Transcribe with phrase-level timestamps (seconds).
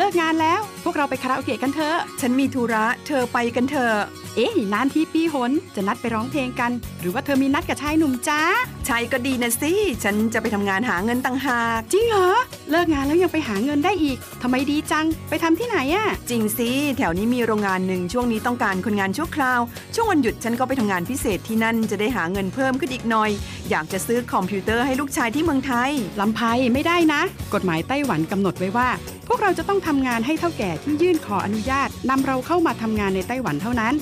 [0.00, 3.96] เลิกงานแล้ว พวกเราไปคาราโอเกะกันเถอะ ฉันมีธุระ เธอไปกันเถอะ
[4.36, 8.40] เอ๊ะนานที่ปีหน จะนัดไปร้องเพลงกัน หรือว่าเธอมีนัดกับชายหนุ่มจ้า
[8.86, 9.72] ใช่ก็ดีนะสิ
[10.04, 12.30] ฉันจะไปทำงานหาเงินต่างหาก จริงเหรอ
[12.70, 19.60] เลิกงานแล้วยังไปหาเงินได้อีกทำไมดีจัง ไปทำที่ไหนอะจริงสิ แถวนี้มีโรงงานหนึ่งช่วงนี้ต้องการคนงานชั่วคราว
[19.94, 23.30] ช่วงวันหยุดฉันก็ไปทำงานพิเศษที่นั่นจะได้หาเงินเพิ่มขึ้นอีกหน่อย
[23.70, 26.40] อยากจะซื้อคอมพิวเตอร์ให้ลูกชายที่เมืองไทยลำไพ
[26.72, 27.22] ไม่ได้นะ
[27.54, 28.88] กฎหมายไต้หวันกำหนดไว้ว่า
[29.28, 33.94] พวกเราจะต้องทำงานให้เท่าแก่ที่ยื่นขออนุญาตนำเราเข้ามาทำงานในไต้หวันเท่านั้น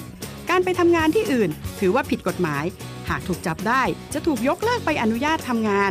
[0.50, 1.50] การไปทำงานที่อื่น
[1.80, 2.64] ถือว่าผิดกฎหมาย
[3.08, 5.90] หากถูกจับได้จะถูกยกเลิกไปอนุญาตทำงาน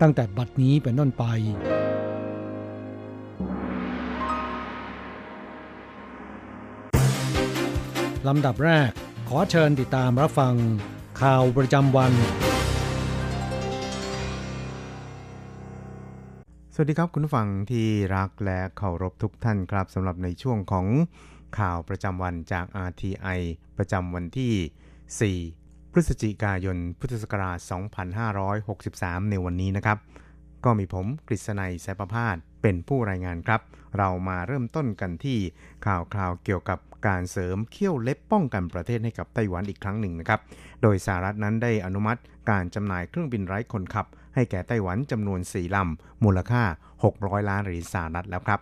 [0.00, 1.24] ตั้งแต่บัดนี้เป็นต้นไป
[8.28, 8.90] ลำดับแรก
[9.28, 10.54] ขอเชิญติดตามรับฟัง
[11.20, 12.12] ข่าวประจำวัน
[16.74, 20.86] สวัสดีครับคุณผู้ฟังที่รักและเคารพทุกท่านครับสำหรับในช่วงของ
[21.58, 23.40] ข่าวประจำวันจาก RTI
[23.78, 25.55] ประจำวันที่ 4
[25.98, 27.58] พฤศจิกายนพุทธศักราช
[28.44, 29.98] 2563 ในวันนี้นะครับ
[30.64, 33.60] ก็มีผมกฤษณัยสายประพาสเป็นผู้รายงานครับ
[33.98, 35.38] เรามาเริ่มต้นกันที่
[35.86, 40.40] ข่าวคราวเกี่ยวกับการเสริมเขี้ยวเล็บป้องกันประเทศให้กับไต้หวันอีกครั้งหนึ่งนะครับ
[40.82, 42.20] โดยสหรัฐนั้นได้อนุมัติ
[42.50, 46.62] การจำหน่ายเครื่องบินไร้คนขับ ให้แก่ไต้หวันจำนวน 4ลำมูลค่า
[47.04, 48.60] 600 ล้านเหรียญสหรัฐแล้วครับ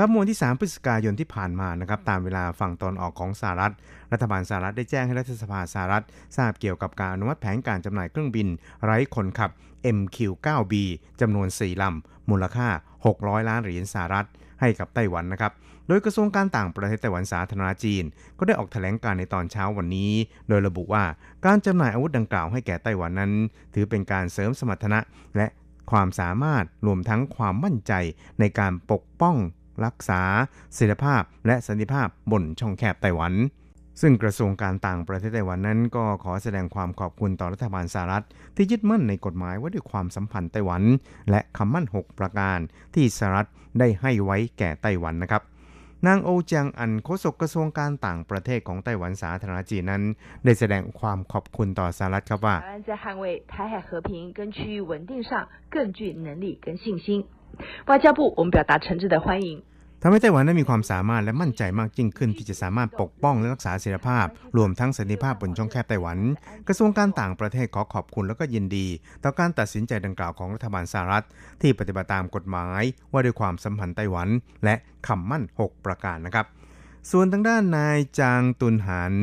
[0.00, 3.74] ครับมวลที่ 3 พฤศจิกายนที่ผ่านมานะครับตามเวลาฝั่งตอนออกของสหรัฐ
[4.12, 6.04] รัฐบาลสหรัฐได้แจ้งให้รัฐสภาสหรัฐ
[6.36, 8.48] ทราบเกี่ยวกับการอนุมัติแผนการจำหน่ายเครื่องบิน
[8.84, 9.50] ไร้คนขับ
[9.96, 10.74] MQ-9B
[11.20, 12.68] จำนวน 4 ลำ มูลค่า
[13.06, 14.26] 600 ล้านเหรียญสหรัฐ
[14.60, 15.52] ให้กับไต้หวันนะครับ
[15.88, 18.04] โดยกระทรวงการต่างประเทศไต้หวันสาธารณจีน
[18.38, 20.12] ก็ได้ออกแถลงการในตอนเช้าวันนี้
[20.48, 21.04] โดยระบุว่า
[21.46, 23.32] การจำหน่ายอาวุธดังกล่าวให้แก่ไต้หวันนั้น
[23.74, 25.00] ถือเป็นการเสริมสมรรถนะ
[25.36, 25.46] และ
[25.90, 27.92] ความสามารถรวมทั้งความมั่นใจ
[28.40, 29.36] ในการปกป้อง
[29.84, 30.22] รักษา
[30.74, 33.34] เสถีภาพและสันติภาพบนช่องแคบไต้หวัน
[34.00, 38.24] ซึ่งกระทรวงการต่างประเทศไต้หวันนั้นก็ขอแสดงความขอบคุณต่อรัฐบาลสหรัฐ
[38.56, 40.82] ที่ยึดมั่นในกฎหมายว่าด้วยความสัมพันธ์ไต้หวัน
[41.30, 42.58] และคำมั่น 6 ประการ
[42.94, 43.48] ที่สหรัฐ
[43.78, 45.42] ได้ให้ไว้แก่ไต้หวันนะครับ
[46.06, 50.02] นางโอจางอันโฆษกกระทรวงการต่างประเทศของไต้หวันสาธารณจีนนั้น
[50.44, 52.56] ได้แสดงความขอบคุณต่อสหรัฐครับว่า
[57.47, 58.03] 台湾在捍卫台海和平跟区域稳定上更具能力跟信心。
[58.03, 59.61] 外交部，我们表达诚挚的欢迎。
[60.01, 64.25] ทำให้ไต้หวันนั้นมีความสามารถและมั่นใจมากยิ่งขึ้น ที่จะสามารถปกป้องและรักษาเสถียรภาพ
[64.57, 66.17] รวมทั้งสันติภาพบนช่องแคบไต้หวัน
[66.67, 68.87] กระทรวงการต่างประเทศขอขอบคุณและก็ยินดี
[69.23, 71.25] ต่อการตัดสินใจดังกล่าวของรัฐบาลสหรัฐ
[71.61, 74.27] ที่ปฏิบัติตามกฎหมาย ว่าด้วยความสัมพันธ์ไต้หวัน
[74.63, 74.75] และ
[75.07, 76.45] คำมั่น 6 ประการนะครับ
[77.11, 79.13] ส่วนทางด้านนายจางตุนหัน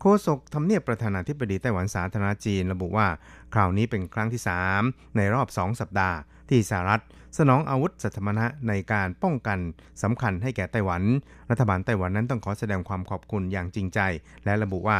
[0.00, 3.06] โฆษกทำเนียบประธานาธิบดีไต้หวันสาธารณจีน ระบุว่า
[3.54, 4.42] คราวนี้เป็นครั้งที่
[4.78, 6.16] 3 ในรอบ 2 สัปดาห์
[6.50, 7.02] ที่สหรัฐ
[7.37, 9.59] สนองอาวุธสัตมณะในการป้องกัน
[10.03, 11.01] สำคัญให้แก่ไต้หวัน
[11.49, 13.99] รัฐบาลไต้หวันนั้นต้องขอแสดงความขอบคุณอย่างจริงใจ
[14.45, 14.97] และระบุว่า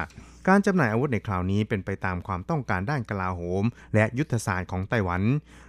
[0.48, 3.64] การจำหน่ายอาวุธในคราวนี้เป็นไปตามความต้องการด้านกลาโหม
[3.96, 5.22] และยุทธศาสตร์ของไต้หวัน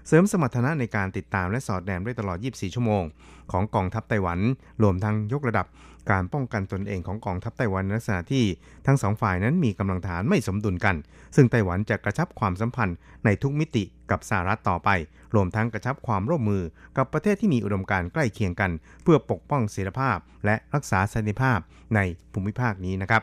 [0.07, 3.05] เสริมสมรรถนะในการติดตามและสอดแนมได้ตลอด 24 ชั่วโมง
[3.53, 4.39] ของกองทัพไต้หวัน
[4.83, 5.67] รวมทั้งยกระดับ
[6.11, 8.45] การป้องกันตนเองของกองทัพไต้หวันในลักษณะที่
[8.87, 10.97] ทั้งสองฝ่ายนั้นมีกำลังฐานไม่สมดุลกัน
[11.37, 14.91] ซึ่งไต้หวันจะกระชับความสัมพันธ์ในทุกมิติกับสหรัฐต่อไป
[15.35, 16.63] รวมทั้งกระชับความร่วมมือ
[16.97, 18.71] กับประเทศที่มีอุดมการณ์ใกล้เคียงกัน
[19.03, 21.59] เพื่อปกป้องเสถีภาพ และรักษาสันติภาพ
[21.95, 22.01] ใน
[22.33, 23.23] ภูมิภาคนี้นะครับ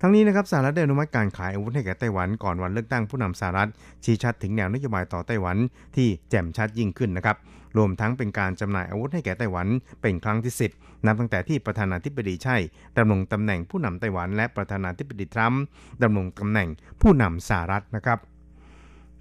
[0.00, 3.70] ทั้งนี้นะครับสหรัฐได้อนุมัติการขายอาวุธให้แก่ไต้หวันก่อนวันเลือกตั้งผู้นำสหรัฐ
[4.04, 5.56] ชี้ชัดถึงแนวนโยบายต่อไต้หวัน
[5.96, 7.36] ที่แจ่มชัดยิ่งขึ้นนะครับ
[7.76, 9.66] รวมทั้งเป็นการจำหน่ายอาวุธให้แก่ไต้หวัน
[10.02, 12.56] เป็นครั้งที่ 10 นับตั้งแต่ที่ประธานาธิบดีใช่
[12.98, 15.62] ดำรงตำแหน่งผู้นำไต้หวันและประธานาธิบดีทรัมป์
[16.02, 16.68] ดำรงตำแหน่ง
[17.02, 18.18] ผู้นำสหรัฐนะครับ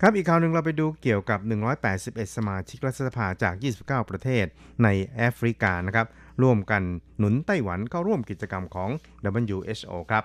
[0.02, 1.40] ครับอีกข่าวหนึ่งเราไปดูเกี่ยวกับ
[1.88, 4.46] 181 สมาชิกรัฐสภาจาก 29 ประเทศ
[4.84, 6.08] ในแอฟริกานะครับ
[6.44, 6.84] ร่วมกัน
[7.18, 8.90] หนุนไต้หวันเข้าร่วมกิจกรรมของ
[9.46, 10.24] WHO ครับ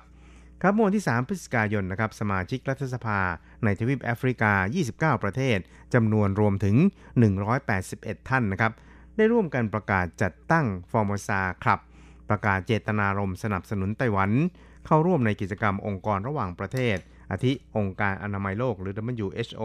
[0.63, 3.21] ครับเมื่อวันที่ 3 พฤศจิกายนนะครับสมาชิกรัฐสภา
[3.65, 5.59] ในทวีปแอฟริกา 29 ประเทศ
[5.95, 6.77] จำนวนรวมถึง
[7.53, 8.73] 181 ท่านนะครับ
[9.17, 11.81] ได้ร่วมกันประกาศจัดตั้งฟอร์มซาคลับ
[12.31, 14.31] ประกาศเจตนารมณ์สนับสนุนไต้หวัน
[14.87, 16.97] เข้าร่วมในกิจกรรมองค์กรระหว่างประเทศ
[17.31, 19.63] อาทิองค์การอนามัยโลกหรือ WHO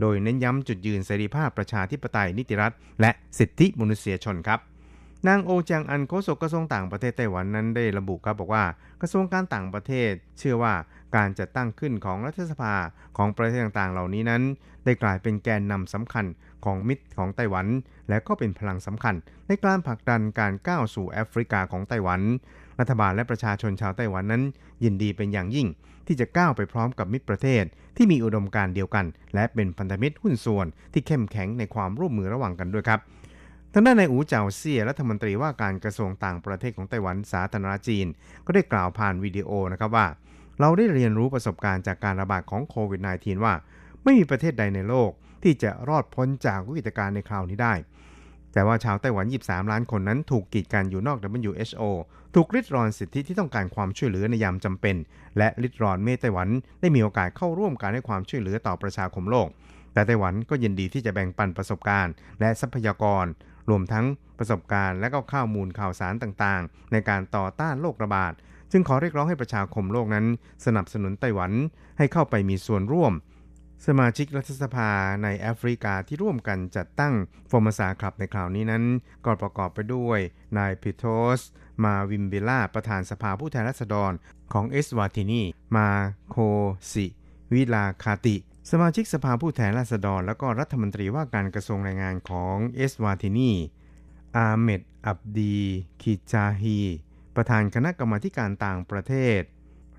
[0.00, 4.60] โดยเน้นย้ำจุดยืนเสรีภาพประชาธิปไตยนิติรัฐ และสิทธิมนุษยชนครับ
[5.28, 8.64] นางโอจางอันโฆษกกระทรวงต่างประเทศไต้หวันนั้นได้ระบุครับบอกว่า
[9.00, 10.74] กระทรวงการต่างประเทศ เชื่อว่า
[11.16, 12.74] การจัดตั้งขึ้นของรัฐสภา
[13.16, 14.42] ของประเทศต่างๆ เหล่านี้นั้น
[14.84, 16.26] ได้กลายเป็นแกนนำสำคัญ
[16.64, 17.66] ของมิตรของไต้หวัน
[18.08, 19.14] และก็เป็นพลังสำคัญ
[19.48, 22.20] ในการผลักดันการก้าวสู่แอฟริกาของไต้หวัน
[22.80, 24.42] รัฐบาลและประชาชนชาวไต้หวันนั้น
[24.84, 25.68] ยินดีเป็นอย่างยิ่ง
[26.06, 27.64] ที่จะก้าวไปพร้อมกับมิตรประเทศ
[27.96, 33.00] ที่มีอุดมการณ์เดียวกัน และเป็นพันธมิตรหุ้นส่วนที่เข้มแข็งในความร่วมมือระหว่างกันด้วยครับ
[33.76, 38.06] ทางด้านนายอูเจาเซี่ยรัฐมนตรีว่าการกระทรวงต่างประเทศของไต้หวันสาธารณจีน
[38.46, 40.06] ก็ได้กล่าวผ่านวิดีโอนะครับว่า
[40.60, 43.54] เราได้เรียนรู้ประสบการณ์จากการระบาดของโควิด -19 ว่า
[44.04, 45.10] ไม่มีประเทศใดในโลก
[45.42, 47.74] ที่จะรอดพ้นจากวิกฤตการณ์ในคราวนี้ได้
[48.52, 51.82] แต่ว่าชาวไต้หวัน 23 ล้านคนนั้นถูกกีดกันอยู่นอก WHO
[52.34, 54.96] ถูกริดรอนสิทธิที่ต้องการความช่วยเหลือในยามจำเป็น
[55.38, 56.48] และริดรอนเมไต้หวัน
[56.80, 59.48] ได้มีโอกาสเข้าร่วมการให้ความช่วยเหลือต่อประชาคมโลก
[59.92, 63.26] แต่ไต้หวันก็ยินดีที่จะแบ่งปันประสบการณ์ และทรัพยากร
[63.70, 64.06] รวมทั้ง
[64.38, 68.32] ประสบการณ์และก็ข้อมูลข่าวสารต่างๆ ในการต่อต้านโรคระบาด
[68.72, 70.26] จึงขอเรียกร้องให้ประชาคมโลกนั้น
[70.66, 71.52] สนับสนุนไต้หวัน
[71.98, 73.12] ให้เข้าไปมีส่วนร่วม
[73.86, 74.90] สมาชิกรัฐสภา
[75.22, 77.14] ในแอฟริกาที่ร่วมกันจัดตั้ง
[77.50, 78.84] Formosa Club ในคราวนี้นั้น
[79.24, 80.18] ก็ประกอบไปด้วย
[80.58, 81.04] นายพิโท
[81.38, 81.40] ส
[81.84, 84.12] มาวิมเบล่าประธานสภาผู้แทนราษฎร
[84.52, 85.42] ของเอสวาตินี
[85.76, 85.88] มา
[86.30, 86.36] โค
[86.92, 87.06] สิ
[87.54, 88.36] วิลาคาติ
[88.70, 93.52] สมาชิกสภาผู้แทนราษฎร และก็รัฐมนตรีว่าการกระทรวงแรงงานของเอสวาตินี
[94.36, 95.58] อาเมดอับดี
[96.02, 96.78] คิจาฮี
[97.36, 99.42] ประธานคณะกรรมาการต่างประเทศ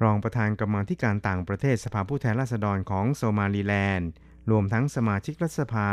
[0.03, 4.09] รองประธานกรรมาการต่างประเทศสภาผู้แทนราษฎรของโซมาลีแลนด์
[4.51, 5.89] รวมทั้งสมาชิกรัฐสภา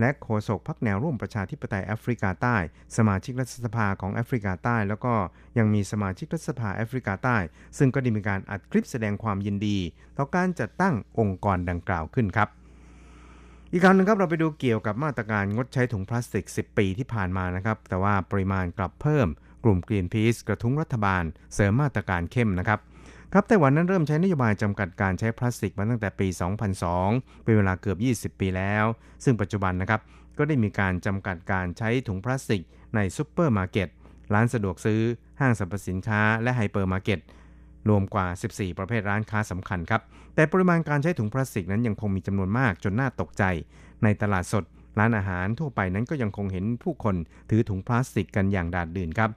[0.00, 2.56] และโฆษกพรรคแนวร่วมประชาธิปไตยแอฟริกาใต้
[2.96, 5.14] สมาชิกรัฐสภาของแอฟริกาใต้ แล้วก็
[5.58, 7.36] ยังมีสมาชิกรัฐสภาแอฟริกาใต้
[7.78, 9.78] ซึ่งก็ได้มีการอัดคลิปแสดงความยินดี
[10.18, 12.48] ต่อการจัดตั้งองค์กรดังกล่าวขึ้นครับ
[13.72, 19.28] อีกคราวนึงครับเราไปดูเกี่ยวกับมาตรการงดใช้ถุงพลาสติก 10 ปีที่ผ่านมานะครับ แต่ว่าปริมาณกลับเพิ่ม
[19.64, 21.24] กลุ่ม Greenpeace กระทุ้งรัฐบาล
[21.54, 22.80] เสริมมาตรการเข้มนะครับ
[23.36, 26.28] ครับไต้หวันนั้นเริ่มใช้นโยบายจำกัดการใช้พลาสติกมาตั้งแต่ปี
[26.86, 27.94] 2002 เป็นเวลาเกือ
[28.28, 28.84] บ 20 ปีแล้ว
[29.24, 30.00] ซึ่งปัจจุบันนะครับ
[30.38, 32.62] ก็ได้มีการจำกัดการใช้ถุงพลาสติก
[32.94, 33.88] ในซูเปอร์มาร์เก็ต
[34.34, 35.00] ร้านสะดวกซื้อ
[35.40, 37.20] ห้างสรรพสินค้า และไฮเปอร์มาร์เก็ต
[37.88, 40.02] รวมกว่า 14 ประเภทร้านค้าสำคัญครับ
[40.34, 43.44] แต่ปริมาณการใช้ถุงพลาสติกนั้นยังคงมีจำนวนมากจนน่าตกใจ
[44.02, 44.64] ในตลาดสด
[44.98, 47.16] ร้านอาหารทั่วไปนั้นก็ยังคงเห็นผู้คน
[47.50, 49.30] ถือถุงพลาสติกกันอย่างดาดดื่นครับ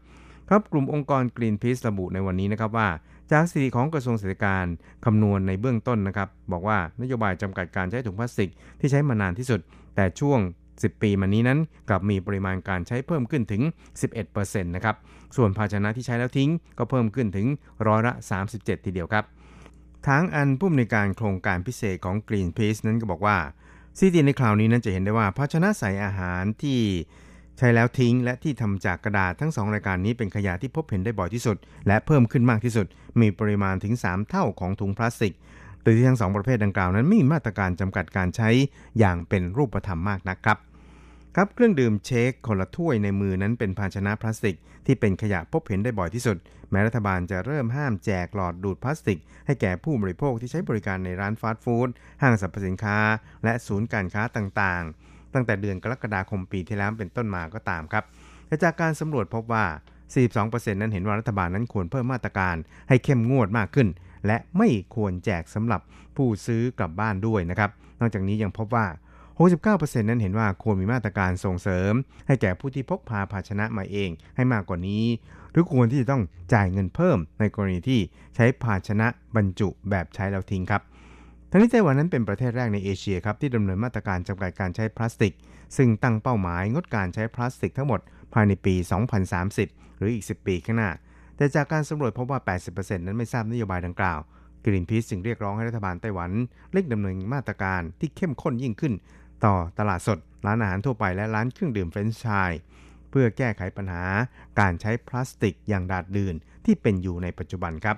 [0.49, 2.89] ครับกลุ่มองค์กร Greenpeace ระบุในวันนี้นะครับว่า
[3.31, 4.65] จากสถิติของกระทรวงเศรษฐการ
[5.05, 9.59] คำนวณในเบื้องต้นนะครับ บอกว่านโยบายจำกัดการใช้ถุงพลาสติกที่ใช้มานานที่สุด
[9.95, 10.39] แต่ช่วง
[10.71, 13.61] 10 ปีมานี้นั้น กลับมีปริมาณการใช้เพิ่มขึ้นถึง
[14.17, 14.95] 11%นะครับ
[15.35, 17.47] ส่วนภาชนะที่ใช้แล้วทิ้งก็เพิ่มขึ้นถึง
[17.87, 18.13] ร้อยละ
[18.49, 19.25] 37 ทีเดียวครับ
[20.07, 23.37] ทางอันผู้อำนวยการโครงการพิเศษของ Greenpeace นั้นก็บอกว่า
[23.97, 26.79] สถิติในคราวนี้นั้นจะเห็นได้ว่าภาชนะใส่อาหารที่
[27.57, 32.87] ใช้แล้วทิ้งและที่ทำจากกระดาษทั้ง 2 รายการนี้เป็นขยะที่พบเห็นได้บ่อยที่สุด และเพิ่มขึ้นมากที่สุด
[33.21, 35.33] มีปริมาณถึง 3 เท่าของถุงพลาสติก
[35.81, 38.49] โดยที่ทั้งสองประเภทดังกล่าวนั้นไม่มีมาตรการจำกัดการใช้
[38.99, 40.57] อย่างเป็นรูปธรรมมากนักครับ
[41.35, 46.37] ครับเครื่องดื่มเชคคนละถ้วยในมือนั้นเป็นภาชนะพลาสติก ที่เป็นขยะพบเห็นได้บ่อยที่สุด
[46.71, 51.89] แม้รัฐบาลจะเริ่มห้ามแจกหลอดดูดพลาสติก ให้แก่ผู้บริโภคที่ใช้บริการในร้านฟาสต์ฟู้ด
[52.21, 52.97] ห้างสรรพสินค้า
[53.43, 58.03] และศูนย์การค้าต่างๆ ตั้งแต่เดือนกรกฎาคมปีที่แล้วเป็นต้นมาก็ตามครับ
[58.47, 59.65] แต่จากการสำรวจพบว่า
[60.21, 62.55] 42%นั้นเห็นว่ารัฐบาลนั้นควรเพิ่มมาตรการ
[62.89, 63.87] ให้เข้มงวดมากขึ้น
[64.25, 65.81] และไม่ควรแจกสำหรับ
[66.15, 67.69] ผู้ซื้อกลับบ้านด้วยนะครับ
[67.99, 68.87] นอกจากนี้ยังพบว่า
[69.47, 71.93] 69%นั้นเห็นว่าควรมีมาตรการส่งเสริม
[72.27, 75.05] ให้แก่ผู้ที่พกพาภาชนะมาเองให้มากกว่านี้
[75.51, 77.99] หรือควรที่จะต้องจ่ายเงินเพิ่มในกรณีที่
[78.35, 80.81] ใช้ภาชนะบรรจุแบบใช้แล้วทิ้งครับ
[81.51, 85.33] ทั้งนี้ไต้หวันนั้นเป็นประเทศแรกในเอเชียครับที่ดำเนินมาตรการจำกัดการใช้พลาสติก
[85.77, 87.99] ซึ่งตั้งเป้าหมายงดการใช้พลาสติกทั้งหมด
[88.33, 88.75] ภายในปี
[89.37, 90.91] 2030 หรืออีก 10 ปีข้างหน้า
[91.37, 92.39] แต่จากการสำรวจพบว่า
[92.69, 94.19] 80%นั้นไม่ทราบนโยบายดังกล่าว
[94.65, 96.31] กรีนพีซจึงเรียกร้องให้รัฐบาลไต้หวัน
[96.71, 98.93] เร่งดำเนินมาตรการที่เข้มข้นยิ่งขึ้น
[99.45, 102.51] ต่อตลาดสด ร้านอาหารทั่วไปและร้านเครื่องดื่มเฟรนช์ชาย
[103.09, 104.03] เพื่อแก้ไขปัญหา
[104.59, 106.35] การใช้พลาสติกอย่างดาดดืน
[106.65, 107.97] ที่เป็นอยู่ในปัจจุบันครับ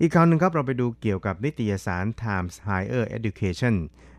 [0.00, 3.74] อีกคราวหนึ่งครับเราไปดูเกี่ยวกับนิตยสาร Times Higher Education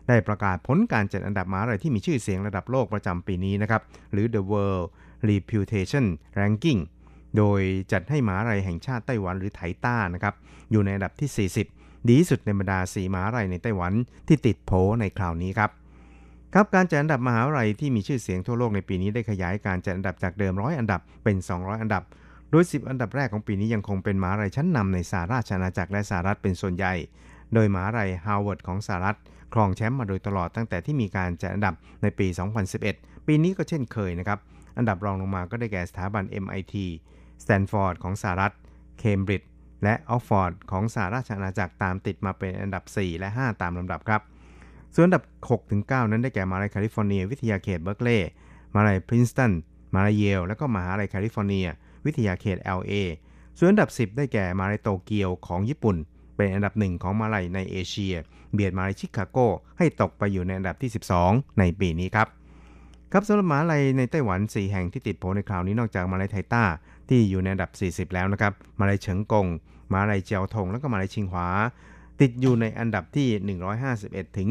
[0.08, 4.86] ได้ประกาศผลการจัดอันดับมหาวิทยาลัยที่มีชื่อเสียงระดับโลกประจำปีนี้นะครับ หรือ The World
[5.30, 6.04] Reputation
[6.40, 6.80] Ranking
[7.36, 7.60] โดย
[7.92, 10.34] จัดให้มหาวิทยาลัยแห่งชาติไต้หวันหรือไถต้านะครับ
[10.70, 13.92] อยู่ในอันดับที่ 40 ดีที่สุดในบรรดา4มหาวิทยาลัยในไต้หวัน
[14.28, 15.70] ที่ติดโผในคราวนี้ครับ
[16.54, 22.02] ครับการจัดอันดับมหาวิทยาลัยที่มีชื่อเสียงทั่วโลกในปีนี้ได้ขยายการจัดอันดับจากเดิมร้อยอันดับเป็น 200 อันดับ
[22.50, 26.94] โดย 10 อันดับแรกของปีนี้ยังคงเป็นมหาวิทยาลัยชั้นนำในสหราชอาณาจักรและสหรัฐเป็นส่วนใหญ่
[27.54, 29.16] โดยมหาวิทยาลัยฮาร์วาร์ดของสหรัฐ
[29.54, 32.26] ครองแชมป์มาโดยตลอดตั้งแต่ที่มีการจัดอันดับในปี
[32.76, 34.38] 2011 ปีนี้ก็เช่นเคยนะครับ
[34.78, 36.74] อันดับรองลงมาก็ได้แก่สถาบัน MIT
[37.42, 38.52] สแตนฟอร์ดของสหรัฐ
[38.98, 39.50] เคมบริดจ์
[39.82, 44.20] และออกซ์ฟอร์ดของสหราชอาณาจักรตามติดมาเป็นอันดับ 4 และ 5 ตามลำดับครับ
[44.94, 45.24] ส่วนอันดับ
[45.68, 48.28] 6-9 นั้นได้แก่มหาลัยแคลิฟอร์เนีย วิทยาเขตเบิร์กลีย์
[48.72, 49.52] มหาลัยพรินซ์ตัน
[49.92, 51.66] มหาลัยเยล และก็มหาลัยแคลิฟอร์เนีย
[52.06, 52.92] วิทยาเขต LA
[53.58, 55.96] ส่วนอันดับ 10 ได้แก่มหาลัยโตเกียวของญี่ปุ่น
[56.36, 58.14] เป็นอันดับหนึ่งของมหาลัยในเอเชีย
[58.52, 59.38] เบียดมหาลัยชิคาโก
[59.78, 60.90] ให้ตกไปอยู่ในอันดับที่
[61.22, 62.28] 12 ในปีนี้ครับ
[63.12, 66.64] ครับสำหรับมาลัยในไต้หวัน 4 แห่งที่ติดโผในคราวนี้นอกจากมาลัยไทต้า
[67.08, 67.70] ที่อยู่ในอันดับ
[68.08, 69.46] 40 แล้วนะครับ มาลัยเฉิงกง
[69.92, 71.48] มาลัยเจียวทง และก็มาลัยชิงหวา
[72.20, 73.28] ติดอยู่ในอันดับที่
[73.88, 74.48] 151 ถึง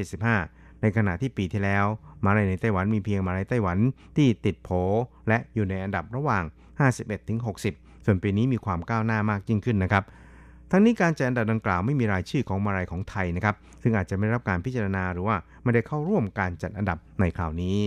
[0.00, 1.86] 175 ในขณะที่ปีที่แล้ว
[2.24, 3.78] มาลัยในไต้หวันมีเพียงมาลัยไต้หวัน
[4.16, 4.70] ที่ติดโผ
[5.28, 6.44] และอยู่ในอันดับระหว่าง
[6.84, 7.40] 51ถึง
[7.72, 10.04] 60 ส่วนปีนี้มีความก้าวหน้ามากยิ่งขึ้นนะครับ
[10.70, 17.78] ทั้งนี้การจัดอันดับดังกล่าวไม่มีรายชื่อของมาลัยของไทยนะครับ ซึ่งอาจจะไม่รับการพิจารณาหรือว่าไม่ได้เข้าร่วมการจัดอันดับในคราวนี้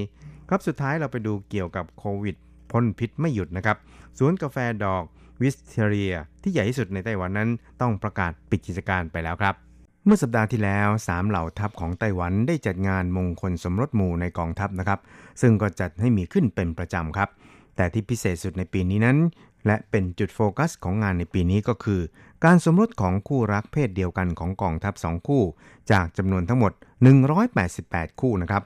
[0.49, 2.35] ครับสุดท้ายเราไปดูเกี่ยวกับโควิด
[2.71, 3.77] พ่นพิษไม่หยุดนะครับ
[4.17, 5.03] สวนกาแฟดอก
[5.41, 7.49] วิสเทเรีย ที่ใหญ่ที่สุดในไต้หวันนั้น
[7.81, 9.55] ต้องประกาศปิดกิจการไปแล้วครับ
[10.05, 14.99] เมื่อสัปดาห์ที่แล้วสามเหล่าทัพของไต้หวันได้จัดงานมงคลสมรสหมู่ในกองทัพนะครับ
[15.41, 17.29] ซึ่งก็จัดให้มีขึ้นเป็นประจำครับ
[17.79, 19.17] แต่ที่พิเศษสุดในปีนี้นั้น
[19.65, 22.01] และเป็นจุดโฟกัสของงานในปีนี้ก็คือ
[22.45, 25.43] การสมรสของคู่รักเพศเดียวกันของกองทัพสองคู่
[25.91, 26.73] จากจำนวนทั้งหมด
[27.45, 28.63] 188 คู่นะครับ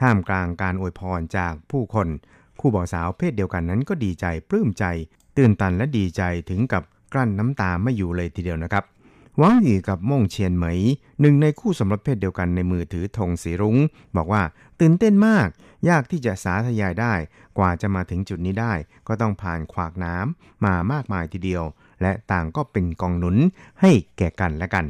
[0.00, 2.08] ท่ามกลางการอวยพรจากผู้คน
[2.60, 4.84] คู่บ่าวสาวเพศเดียวกันนั้นก็ดีใจปลื้มใจ
[5.36, 6.82] ตื่นตันและดีใจถึงกับ
[7.12, 8.84] กลั้นน้ำตาไม่อยู่เลยทีเดียวนะครับ
[9.38, 10.80] หวังหยีกับม่งเชียนเหมย
[11.20, 13.76] หนึ่งในคู่สมรสเพศเดียวกันในมือถือธงสีรุง้ง
[14.16, 14.42] บอกว่า
[14.80, 15.48] ตื่นเต้นมาก
[15.88, 17.14] ยากที่จะสาธยายได้
[17.58, 18.72] กว่าจะมาถึงจุดนี้ได้
[19.08, 21.64] ก็ต้องผ่านขวากน้ำมามากมายทีเดียว
[22.02, 23.36] และต่างก็เป็นกองหนุน
[23.80, 24.84] ให้แก่กันและกัน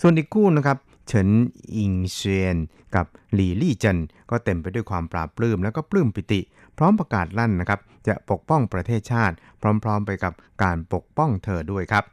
[0.00, 1.28] ส่วนอีกคู่นะครับเฉิน
[1.76, 2.56] อิงเซียน
[2.94, 3.98] กับหลี่ลี่เจิน
[4.30, 6.40] ก็เต็มไปด้วยความปราบปลื้มแล้วก็ปลื้มปิติ
[6.78, 9.36] พร้อมประกาศลั่นนะครับ จะปกป้องประเทศชาติ
[9.82, 10.32] พร้อมๆไปกับ
[10.62, 12.04] การปกป้องเธอด้วยครับ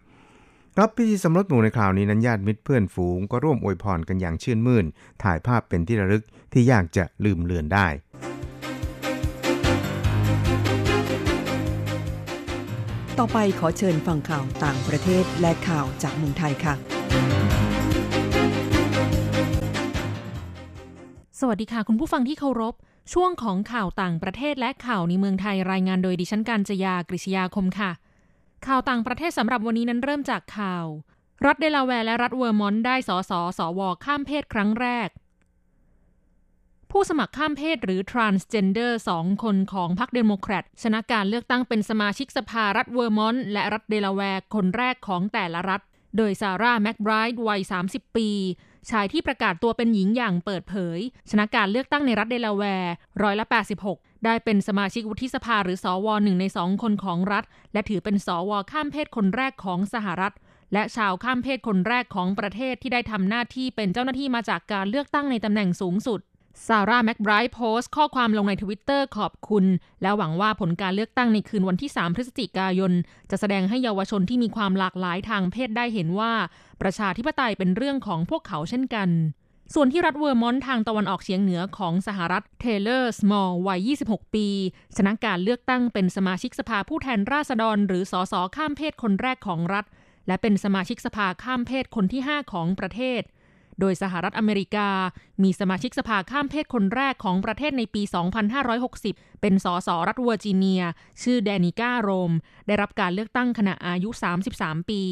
[0.79, 4.85] รับพิธีสมรสหมู่ในคราวนี้นั้นญาติมิตรเพื่อนฝูงก็ร่วมอวยพรกันอย่างชื่นมื่น
[5.23, 7.87] ถ่ายภาพเป็นที่ระลึกที่ยากจะลืมเลือนได้
[13.19, 16.73] ต่อไปขอเชิญฟังข่าวต่างประเทศและข่าวจากเมืองไทยค่ะ
[21.39, 22.73] สวัสดีค่ะ คุณผู้ฟังที่เคารพ
[23.13, 27.91] ช่วงของข่าวต่างประเทศและข่าวในเมืองไทยรายงานโดยดิฉันการจยากริชยาคมค่ะ
[28.67, 30.85] ข่าวต่างประเทศสำหรับวันนี้นั้นเริ่มจากข่าว
[31.45, 35.09] รัฐเดลาแวร์และรัฐเวอร์มอนต์ได้สอสอสวข้ามเพศครั้งแรก
[36.91, 45.81] ผู้สมัครข้ามเพศหรือ transgender สองคนของพรรคเดโมแครตชนะการเลือกตั้งเป็นสมาชิกสภารัฐเวอร์มอนต์และรัฐเดลาแวร์คนแรกของแต่ละรัฐ
[46.17, 48.29] โดยซาร่าแม็กไบรด์วัย 30 ปี
[48.89, 50.99] ชายที่ประกาศตัวเป็นหญิงอย่างเปิดเผย
[51.29, 53.45] ชนะการเลือกตั้งในรัฐเดลาแวร์ร้อยละ
[53.85, 60.33] 86 ได้เป็นสมาชิกวุฒิสภาหรือสวหนึ่งในสองคนของรัฐ และถือเป็นสวข้ามเพศคนแรกของสหรัฐ
[60.73, 66.19] และชาวข้ามเพศคนแรกของประเทศที่ได้ทำหน้าที่เป็นเจ้าหน้าที่มาจากการเลือกตั้งในตำแหน่งสูงสุด
[66.67, 69.65] ซาร่าแม็กไบรด์โพสต์ข้อความลงในทวิตเตอร์ขอบคุณ
[70.01, 72.91] และหวังว่าผลการเลือกตั้งในคืนวันที่ 3 พฤศจิกายน
[73.31, 76.33] จะแสดงให้เยาวชนที่มีความหลากหลายทางเพศได้เห็นว่า
[76.81, 79.09] ประชาธิปไตยเป็นเรื่องของพวกเขาเช่นกัน
[79.73, 84.47] ส่วนที่รัฐเวอร์มอนต์ทางตะวันออกเฉียงเหนือของสหรัฐเทเลอร์สมอลวัย 26 ปี
[84.97, 89.85] ชนะการเลือกตั้งเป็นสมาชิกสภาผู้แทนราษฎร หรือสสข้ามเพศคนแรกของรัฐ
[90.27, 93.21] และเป็นสมาชิกสภาข้ามเพศคนที่ 5 ของประเทศ
[93.79, 94.89] โดยสหรัฐอเมริกา
[95.43, 98.01] มีสมาชิกสภาข้ามเพศคนแรกของประเทศในปี
[98.51, 100.81] 2560 เป็นสสรัฐเวอร์จิเนีย
[101.23, 102.31] ชื่อแดนิก้าโรม
[102.67, 104.09] ได้รับการเลือกตั้งขณะอายุ
[104.49, 105.03] 33 ปี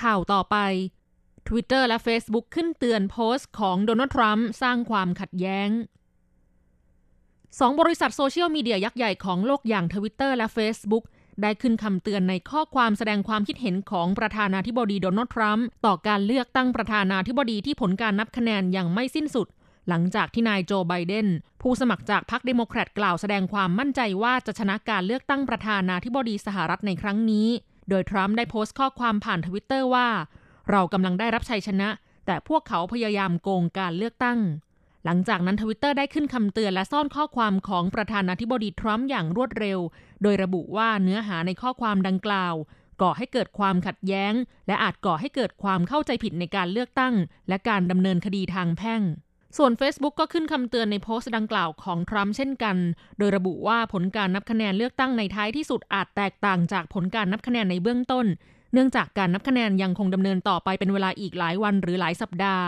[0.00, 0.56] ข่าวต่อไป
[1.48, 5.70] Twitter และ Facebook ขึ้นเตือนโพสต์ของโดนัลด์ทรัมป์สร้างความขัดแย้ง
[7.60, 11.04] สองบริษัทโซเชียลมีเดียยักษ์ใหญ่ของโลกอย่าง Twitter และ Facebook
[11.42, 19.48] ได้ขึ้นคำเตือนในข้อความแสดงความคิดเห็นของประธานาธิบดีโดนัลด์ทรัมป์ต่อการเลือกตั้งประธานาธิบดีที่ผลการนับคะแนนยังไม่สิ้นสุด
[19.88, 21.26] หลังจากที่นายโจไบเดน
[21.62, 27.48] ผู้สมัครจากพรรคเดโมแครตกล่าวแสดงความมั่นใจว่าจะชนะการเลือกตั้งประธานาธิบดีสหรัฐในครั้งนี้
[27.88, 30.08] โดยทรัมป์ได้โพสต์ข้อความผ่านทวิตเตอร์ว่า
[30.70, 31.88] เรากำลังได้รับชัยชนะ
[32.26, 34.38] แต่พวกเขาพยายามโกงการเลือกตั้ง
[35.08, 39.78] หลังจากนั้นทวิตเตอร์ได้ขึ้นคำเตือนและซ่อนข้อความของประธานาธิบดีทรัมป์อย่างรวดเร็ว
[40.22, 42.54] โดยระบุว่าเนื้อหาในข้อความดังกล่าว
[43.02, 44.32] ก่อให้เกิดความขัดแย้ง
[44.66, 47.14] และอาจก่อให้เกิดความเข้าใจผิดในการเลือกตั้ง
[47.48, 49.02] และการดำเนินคดีทางแพ่ง
[49.56, 52.76] ส่วน Facebook ก็ขึ้นคำเตือนในโพสต์ดังกล่าวของทรัมป์เช่นกัน
[53.18, 58.26] โดยระบุว่าผลการนับคะแนนเลือกตั้งในท้ายที่สุดอาจแตกต่างจากผลการนับคะแนนในเบื้องต้น
[58.72, 62.66] เนื่องจากการนับคะแนนยังคงดำเนินต่อไปเป็นเวลาอีกหลายวันหรือหลายสัปดาห์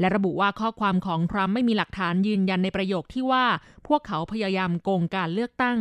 [0.00, 3.44] และระบุว่าข้อความของทรัมป์ไม่มีหลักฐานยืนยันในประโยคที่ว่า
[3.88, 5.78] พวกเขาพยายามโกงการเลือกตั้ง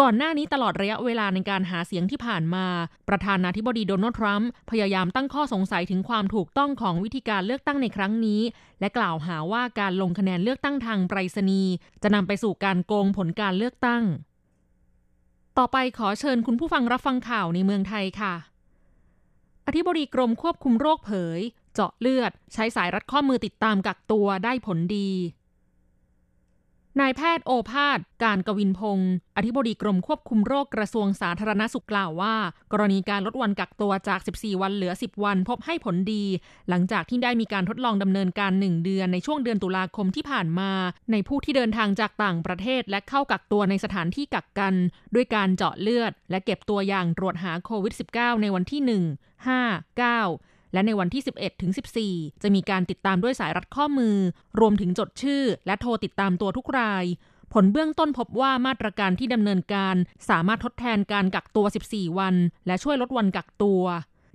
[0.00, 2.66] ก่อนหน้านี้ตลอดระยะเวลาในการหาเสียงที่ผ่านมา
[3.08, 8.40] ประธานาธิบดีโดนัลด์ทรัมป์พยายามตั้งข้อสงสัยถึงความถูกต้องของวิธีการเลือกตั้งในครั้งนี้
[8.80, 14.02] และกล่าวหาว่าการลงคะแนนเลือกตั้งทางไปรษณีย์จะนำไปสู่การโกงผลการเลือกตั้ง
[15.58, 18.34] ต่อไปขอเชิญคุณผู้ฟังรับฟังข่าวในเมืองไทยค่ะ
[19.66, 21.40] อธิบดีกรมควบคุมโรคเผย
[21.80, 25.10] เจาะเลือด ใช้สายรัดข้อมือติดตามกักตัวได้ผลดี
[27.00, 32.34] นายแพทย์โอภาส การกวินพงศ์อธิบดีกรมควบคุมโรคกระทรวงสาธารณสุขกล่าวว่า
[32.72, 36.24] กรณีการลดวันกักตัวจาก 14 วันเหลือ 10 วันพบให้ผลดี
[36.68, 40.70] หลังจากที่ได้มีการทดลองดำเนินการ 1 เดือนในช่วงเดือนตุลาคมที่ผ่านมา
[41.12, 44.74] ในผู้ที่เดินทางจากต่างประเทศและเข้ากักตัวในสถานที่กักกัน
[45.14, 51.72] ด้วยการเจาะเลือด และเก็บตัวอย่างตรวจหาโควิด -19 ในวันที่ 1 5 9 และในวันที่ 11 ถึง
[52.06, 54.16] 14 จะมีการติดตามด้วยสายรัดข้อมือ
[54.60, 57.04] รวมถึงจดชื่อ และโทรติดตามตัวทุกราย
[57.52, 59.96] ผลเบื้องต้นพบว่ามาตรการที่ดำเนินการ
[60.28, 62.34] สามารถทดแทนการกักตัว 14 วัน
[62.66, 63.82] และช่วยลดวันกักตัว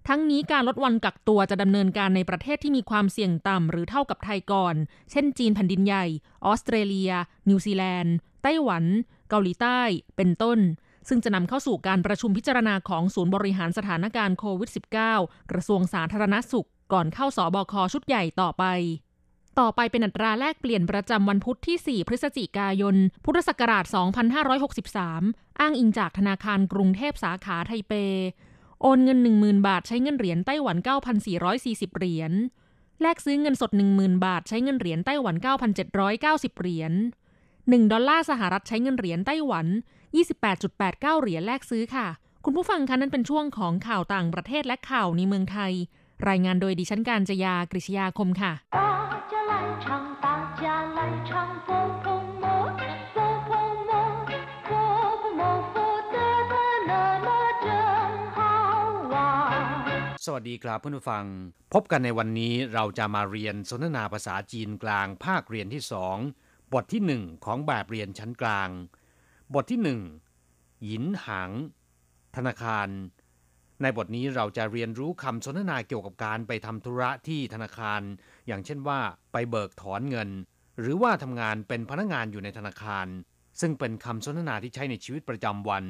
[0.07, 4.75] ทั้งนี้การลดวันกักตัวจะดำเนินการในประเทศที่มีความเสี่ยงต่ำหรือเท่ากับไทยก่อน
[5.11, 6.05] เช่น จีนแผ่นดินใหญ่
[6.45, 7.11] ออสเตรเลีย
[7.49, 8.83] นิวซีแลนด์ ไต้หวัน
[9.29, 9.79] เกาหลีใต้
[10.15, 10.59] เป็นต้น
[11.07, 14.69] ซึ่งจะนำเข้าสู่การประชุมพิจารณาของศูนย์บริหารสถานการณ์โควิด
[15.11, 18.65] -19 กระทรวงสาธารณสุข ก่อนเข้าสอบคชุดใหญ่ต่อไป
[19.59, 23.85] ต่อไปเป็นอัตราแลกเปลี่ยนประจำวันพุธที่ 4 พฤศจิกายน พุทธศักราช
[24.91, 27.93] 2563 อ้างอิงจากธนาคารกรุงเทพสาขาไทเป
[28.81, 30.77] โอนเงิน 10,000 บาทใช้เงินเหรียญไต้หวัน
[31.37, 32.31] 9,440 เหรียญ
[33.01, 35.35] แลกซื้อเงินสด 10,000 บาทใช้เงินเหรียญไต้หวัน
[35.97, 36.93] 9,790 เหรียญ
[37.43, 39.67] 1 ดอลลาร์สหรัฐใช้เงินเหรียญไต้หวัน
[40.13, 42.07] 28.89 เหรียญแลกซื้อค่ะ
[42.45, 45.73] คุณผู้ฟังคะนั่นเป็นช่วงของข่าวต่างประเทศและข่าวในเมืองไทย
[46.29, 48.53] รายงานโดยดิฉันการจยากริชยาคมค่ะ
[60.27, 61.25] สวัสดีครับเพื่อนผู้ฟัง
[61.73, 66.17] พบกันในวันนี้เราจะมาเรียนสนทนาภาษาจีนกลางภาคเรียนที่สอง
[66.73, 68.69] บทที่หนึ่งของแบบเรียนชั้นกลาง
[69.54, 70.00] บทที่หนึ่ง
[70.84, 71.50] หยินหัง
[72.36, 72.88] ธนาคาร
[73.82, 78.00] ในบทนี้เราจะเรียนรู้คำสนทนาเกี่ยวกับการไปทำธุระที่ธนาคาร
[78.46, 79.00] อย่างเช่นว่า
[79.32, 80.28] ไปเบิกถอนเงิน
[80.80, 83.06] หรือว่าทำงานเป็นพนักงานอยู่ในธนาคาร
[83.60, 85.84] ซึ่งเป็นคำสนทนาที่ใช้ในชีวิตประจำวัน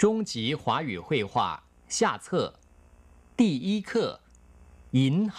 [0.00, 1.32] 中级华语绘画
[1.96, 2.26] 下册
[3.38, 3.90] 第一课
[4.92, 5.38] 银行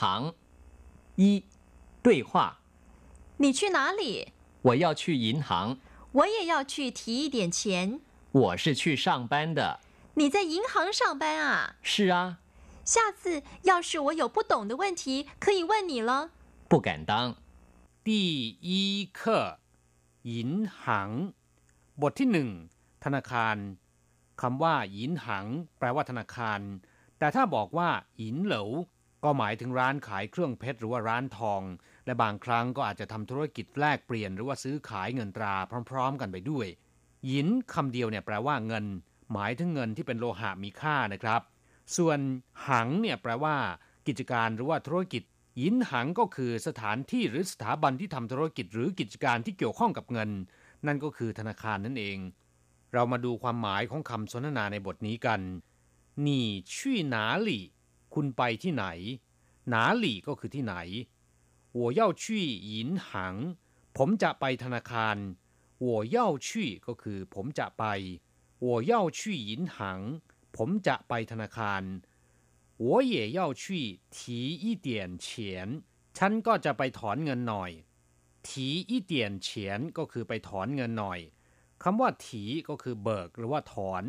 [1.21, 1.45] 一
[2.05, 2.31] 对话
[3.41, 4.03] 你去哪里
[4.67, 5.49] 我要去银行
[6.15, 7.99] 我也要去提一点钱
[8.31, 9.79] 我是去上班的
[10.15, 12.39] 你在银行上班啊是啊
[12.83, 16.31] 下次要是我有不懂的问题可以问你了
[16.67, 17.35] 不敢当
[18.03, 19.59] 第一课
[20.23, 21.33] 银行
[22.01, 22.49] บทที่หนึ่ง
[23.03, 23.55] ธนาคาร
[24.41, 25.45] คำว่าหยินหัง
[25.77, 26.59] แปลว่าธนาคาร
[27.19, 28.69] แต่ถ้าบอกว่าหยินเหลว
[29.23, 31.61] ก็หมายถึงร้านขายเครื่องเพชรหรือว่าร้านทอง
[32.06, 35.54] และบางครั้งก็อาจจะทำธุรกิจแลกเปลี่ยนหรือว่าซื้อขายเงินตรา
[35.90, 36.66] พร้อม ๆ กันไปด้วย
[37.26, 38.84] หยินคำเดียวเนี่ยแปลว่าเงิน
[39.32, 41.40] หมายถึงเงินที่เป็นโลหะมีค่านะครับ
[41.96, 42.18] ส่วน
[42.68, 43.56] หังเนี่ยแปลว่า
[44.06, 45.22] กิจการหรือว่าธุรกิจ
[45.58, 50.30] หยินหังก็คือสถานที่หรือสถาบันที่ทำธุรกิจหรือกิจการที่เกี่ยวข้องกับเงิน
[50.86, 52.18] นั่นก็คือธนาคารนั่นเอง
[52.92, 55.40] เรามาดูความหมายของคำสนทนาในบทนี้กัน
[56.26, 57.64] นี่ชี่หนาหลี่
[58.14, 58.86] คุณไปที่ไหน
[59.68, 60.76] หนาหลี่ก็คือที่ไหน
[61.79, 62.23] 我要去
[62.73, 63.09] 银行
[63.97, 65.17] ผมจะไปธนาคาร
[65.85, 66.47] 我要去
[66.87, 67.83] ก็คือผมจะไป
[68.65, 69.19] 我要去
[69.49, 69.77] 银行
[70.55, 71.83] ผมจะไปธนาคาร
[72.85, 73.63] 我也要去
[74.15, 74.17] 提
[74.63, 74.87] 一点
[75.25, 75.27] 钱
[76.17, 77.71] ฉันก็จะไปถอนเงินหน่อย
[78.47, 78.49] 提
[78.89, 79.13] 一点
[79.45, 79.47] 钱
[79.97, 81.19] ก็คือไปถอนเงินหน่อย
[81.83, 84.03] คำว่าถีก็คือเบิกหรือว่าถอน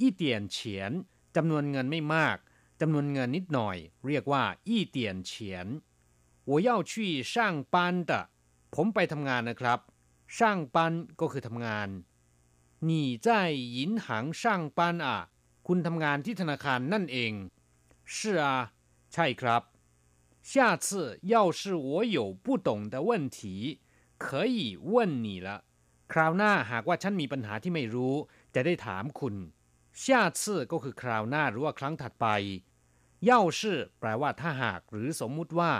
[0.00, 0.92] อีเตียนเฉียน
[1.36, 2.36] จำนวนเงินไม่มาก
[2.80, 5.66] จำนวนเงินนิดหน่อย เรียกว่าอีเตียนเฉียน
[6.50, 7.34] 我要去上
[7.74, 8.30] 班的
[8.74, 9.78] ผมไปทำงานนะครับ
[10.36, 11.88] ช่างปันก็คือทำงาน
[12.88, 12.90] 你
[13.26, 13.28] 在
[13.76, 14.06] 银行
[14.40, 14.42] 上
[14.78, 15.06] 班啊
[15.66, 17.32] คุณทำงานที่ธนาคารนั่นเอง
[18.14, 18.44] 是啊
[19.12, 19.62] ใช่ครับ
[20.50, 20.52] 下
[20.84, 20.86] 次
[21.34, 23.38] 要是我有不懂的问题
[24.24, 24.58] 可以
[24.92, 25.48] 问你了
[26.12, 28.14] คราวหน้าหากว่าฉันมีปัญหาที่ไม่รู้
[28.54, 29.34] จะได้ถามคุณ
[30.02, 30.04] 下
[30.40, 30.40] 次
[30.72, 32.26] ก็คือคราวหน้าหรือว่าครั้งถัดไป
[33.30, 33.60] 要是
[33.98, 35.72] แปลว่าถ้าหากหรือสมมุติว่า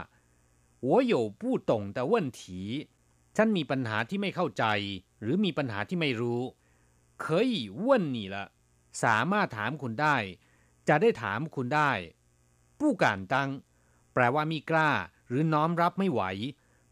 [0.88, 2.42] 我有不懂的问题
[3.36, 4.64] ฉันมีปัญหาที่ไม่เข้าใจ
[5.22, 6.42] หรือมีปัญหาที่ไม่รู้
[7.22, 8.36] 可以问你了
[9.02, 10.16] สามารถถามคุณได้
[10.88, 11.90] จะได้ถามคุณได้
[12.80, 13.50] ผู้การตัง
[14.14, 14.90] แปลว่ามีกล้า
[15.28, 16.22] หรือน้อมรับไม่ไหว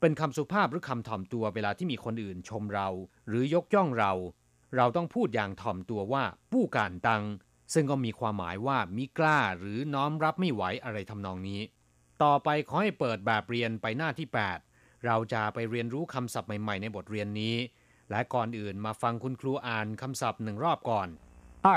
[0.00, 2.88] เป็นคำสุภาพหรือคำถ่อมตัวเวลาที่มีคนอื่นชมเรา
[3.28, 4.12] หรือยกย่องเรา
[4.76, 7.24] เราต้องพูดอย่างถ่อมตัวว่าผู้การตัง
[7.74, 11.60] ซึ่งก็มีความหมายว่ามีกล้าหรือน้อมรับไม่ไหวอะไรทำนองนี้
[12.22, 14.28] ต่อไปขอให้เปิดแบบเรียนไปหน้าที่
[14.66, 17.56] 8 เราจะไปเรียนรู้คำศัพท์ใหม่ๆ ในบทเรียนนี้
[18.10, 21.08] และก่อนอื่นมาฟังคุณครูอ่านคำศัพท์หนึ่งรอบก่อน
[21.66, 21.68] 二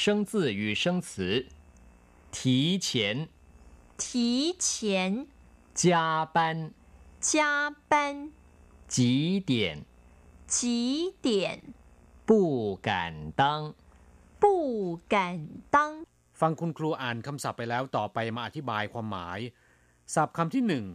[0.00, 1.10] 生字与生词
[2.36, 2.38] 提
[2.86, 2.88] 前
[4.02, 4.04] 提
[4.66, 4.66] 前
[5.82, 5.84] 加
[6.34, 6.36] 班
[7.28, 7.32] 加
[7.90, 7.92] 班
[8.94, 9.52] 几点
[10.54, 11.26] 几点
[12.28, 12.30] 不
[12.86, 13.74] 敢当
[14.42, 14.44] 不
[15.12, 15.14] 敢
[15.74, 15.76] 当
[16.40, 19.38] ฟังคุณครูอ่านคำศัพท์ไปแล้วต่อไปมาอธิบายความหมาย
[20.13, 20.85] ศัพท์คำที่หนึ่ง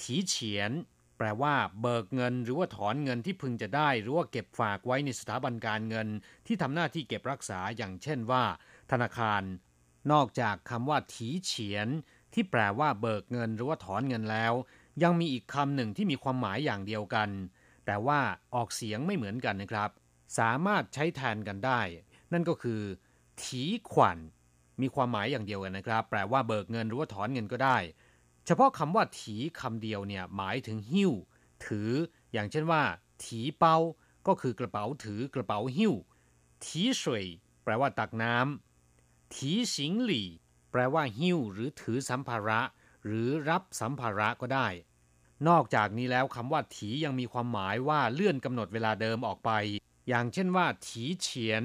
[0.00, 0.72] ถีเฉียน
[1.18, 6.08] แปลว่า เบิกเงิน หรือว่าถอนเงินที่พึงจะได้ หรือว่าเก็บฝากไว้ในสถาบันการเงิน
[6.46, 8.44] ที่ทำหน้าที่เก็บรักษาอย่างเช่นว่า
[8.90, 9.42] ธนาคาร
[10.12, 11.88] นอกจากคำว่าถีเฉียน
[12.34, 14.52] ที่แปลว่า เบิกเงิน หรือว่าถอนเงินแล้ว
[15.02, 17.28] ยังมีอีกคำหนึ่งที่มีความหมายอย่างเดียวกัน
[17.86, 18.20] แต่ว่า
[18.54, 19.90] ออกเสียงไม่เหมือนกันนะครับ
[20.38, 21.80] สามารถใช้แทนกันได้
[22.32, 22.80] นั่นก็คือ
[23.42, 24.18] ถีขวัญ
[24.80, 27.76] มีความหมายอย่างเดียวกันนะครับ แปลว่าเบิกเงินหรือว่าถอนเงินก็ได้
[28.46, 31.12] เฉพาะคำว่าถีคำเดียวเนี่ยหมายถึงหิ้ว
[31.66, 31.90] ถือ
[32.32, 32.82] อย่างเช่นว่า
[33.24, 33.78] ถีเป้า
[34.26, 35.94] ก็คือกระเป๋าถือกระเป๋าหิ้ว
[36.64, 37.24] ถีสวย
[37.64, 40.28] แปลว่าตักน้ำถีสิงหลี่
[40.70, 42.60] แปลว่าหิ้ว หรือถือสัมภาระ
[43.06, 44.68] หรือรับสัมภาระก็ได้
[45.48, 49.50] นอกจากนี้แล้วคำว่าถียังมีความหมายว่าเลื่อนกำหนดเวลาเดิมออกไป
[50.08, 51.62] อย่างเช่นว่า ถีเฉียน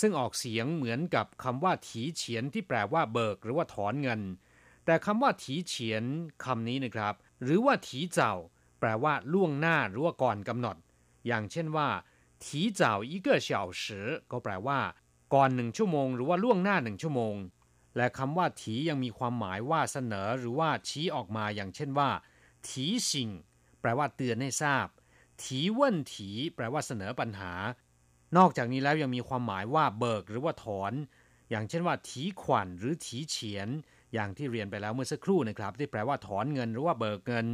[0.00, 4.20] ซึ่งออกเสียงเหมือนกับคำว่าถีเฉียนที่แปลว่าเบิก หรือว่าถอนเงิน
[4.84, 6.04] แต่คำว่าถีเฉียน
[6.44, 8.34] คำนี้นะครับ หรือว่าถีเจ้า
[8.80, 10.76] แปลว่าล่วงหน้าหรือว่าก่อนกำหนด
[11.26, 11.88] อย่างเช่นว่า
[12.44, 14.80] ถีเจ้าอีเกอเฉาสือก็แปลว่า
[15.34, 17.36] ก่อนหนึ่งชั่วโมง หรือว่าล่วงหน้าหนึ่งชั่วโมง
[17.96, 22.10] และคำว่าถียังมีความหมายว่าเสนอหรือว่าชี้ออกมาอย่างเช่นว่า
[22.68, 23.30] ถีสิง
[23.80, 24.86] แปลว่าเตือนให้ทราบ
[25.42, 27.52] ถีเว่นถีแปลว่าเสนอปัญหา
[28.36, 30.92] นอกจากนี้แล้วยังมีความหมายว่าเบิกหรือว่าถอน
[31.50, 33.68] อย่างเช่นว่าถีขวัญหรือถีเฉียน
[34.14, 37.46] อย่างที่เรียนไปแล้วเมื่อสักครู่นะครับ ที่แปลว่าถอนเงินหรือว่าเบิกเงิน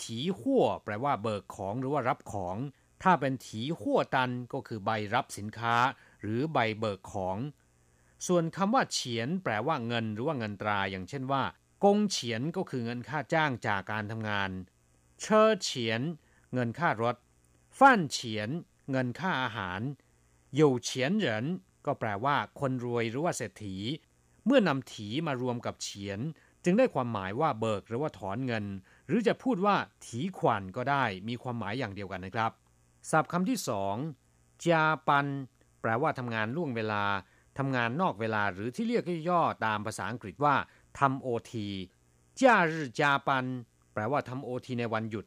[0.00, 2.56] ถีหั่วแปลว่าเบิกของหรือว่ารับของ
[3.02, 5.76] ถ้าเป็นถีหั่วตันก็คือใบรับสินค้า
[6.22, 7.36] หรือใบเบิกของ
[8.26, 11.42] ส่วนคำว่าเฉียน แปลว่าเงินหรือว่าเงินตรา อย่างเช่นว่า
[11.84, 14.50] กงเฉียนก็คือเงินค่าจ้างจากการทำงาน
[15.20, 16.00] เชอเฉียน
[16.54, 17.16] เงินค่ารถ
[17.78, 18.48] ฟั่นเฉียน
[18.90, 19.80] เงินค่าอาหาร
[20.56, 21.44] อยู่เฉียนเหริน
[21.86, 23.76] ก็แปลว่าคนรวยหรือว่าเศรษฐี
[24.46, 26.20] เมื่อนำถีมารวมกับเฉียน
[26.64, 28.64] จึงได้ความหมายว่าเบิกหรือว่าถอนเงิน
[29.06, 32.52] หรือจะพูดว่าถีขวัญก็ได้มีความหมายอย่างเดียวกันนะครับ
[33.10, 33.94] ศัพท์คำที่สอง
[34.64, 35.26] จาปัน
[35.80, 37.04] แปลว่าทำงานล่วงเวลา
[37.58, 40.54] ทำงานนอกเวลาหรือที่เรียกย่อตามภาษาอังกฤษว่า
[40.98, 41.68] ทำโอที
[42.40, 43.44] จ้ารือจาปัน
[43.92, 45.26] แปลว่าทำโอทีในวันหยุด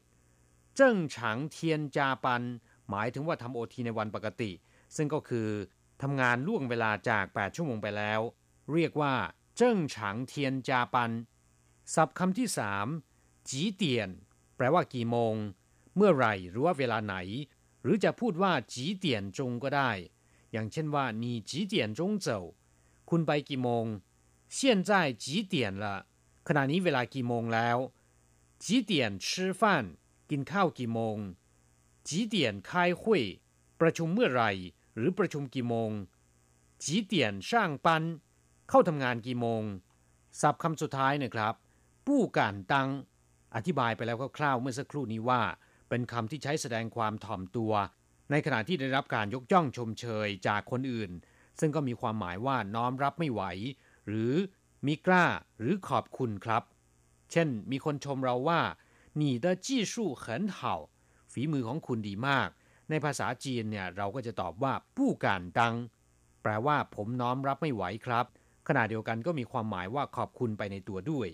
[0.76, 2.42] เจิ้งฉังเทียนจาปัน
[2.90, 4.52] หมายถึงว่าทำโอทีในวันปกติ
[4.96, 5.48] ซึ่งก็คือ
[6.02, 8.22] ทำงานล่วงเวลาจาก 8 ชั่วโมงไปแล้ว
[8.73, 9.15] เรียกว่า
[9.57, 11.11] เจิ้งฉางเทียนจาปัน
[11.95, 12.87] ศัพท์คำที่สาม
[13.49, 14.11] จีเตียน
[14.57, 15.35] แปลว่ากี่โมง
[15.97, 17.17] เมื่อไหร่หรือว่าเวลาไหน
[17.83, 19.91] หรือจะพูดว่าจีเตียนจงก็ได้
[20.53, 22.27] อย่างเช่นว่า你几点钟走
[23.11, 23.87] คุณไปกี่โมง
[24.57, 24.91] 现在
[25.23, 25.85] 几点了
[26.49, 27.79] ขณะนี้เวลากี่โมงแล้ว
[28.65, 28.93] 几点
[29.27, 29.29] 吃
[29.61, 29.63] 饭
[30.31, 31.17] กินข้าวกี่โมง
[32.09, 32.37] 几点
[32.69, 32.71] 开
[33.01, 33.03] 会
[33.81, 34.51] ประชุมเมื่อไหร่
[34.95, 35.91] หรือประชุมกี่โมง
[36.83, 37.15] 几点
[37.49, 37.51] 上
[37.85, 37.89] 班
[38.69, 39.63] เข้าทำงานกี่โมง
[40.41, 41.55] ศัพท์คำสุดท้ายนะครับ
[42.07, 42.89] ปู้การตัง
[43.55, 45.43] อธิบายไปแล้วคร่าวๆเมื่อสักครู่นี้ว่า
[45.89, 47.73] เป็นคำที่ใช้แสดงความถ่อมตัว
[48.31, 51.11] ในขณะที่ได้รับการยกย่องชมเชยจากคนอื่น
[51.61, 53.43] ซึ่งก็มีความหมายว่าน้อมรับไม่ไหว
[54.07, 54.35] หรือ
[54.87, 55.25] มีกล้า
[55.59, 56.63] หรือขอบคุณครับ
[57.33, 58.61] เช่น มีคนชมเราว่า
[59.21, 60.25] 你的技术很
[60.57, 60.59] 好
[61.33, 62.49] ฝีมือของคุณดีมาก
[62.91, 65.75] ในภาษาจีนเนี่ยเราก็จะตอบว่าปู้การตัง
[66.43, 68.27] แปลว่าผมน้อมรับไม่ไหวครับ
[68.69, 71.29] ขณะเดียวกันก็มีความหมายว่าขอบคุณไปในตัวด้วย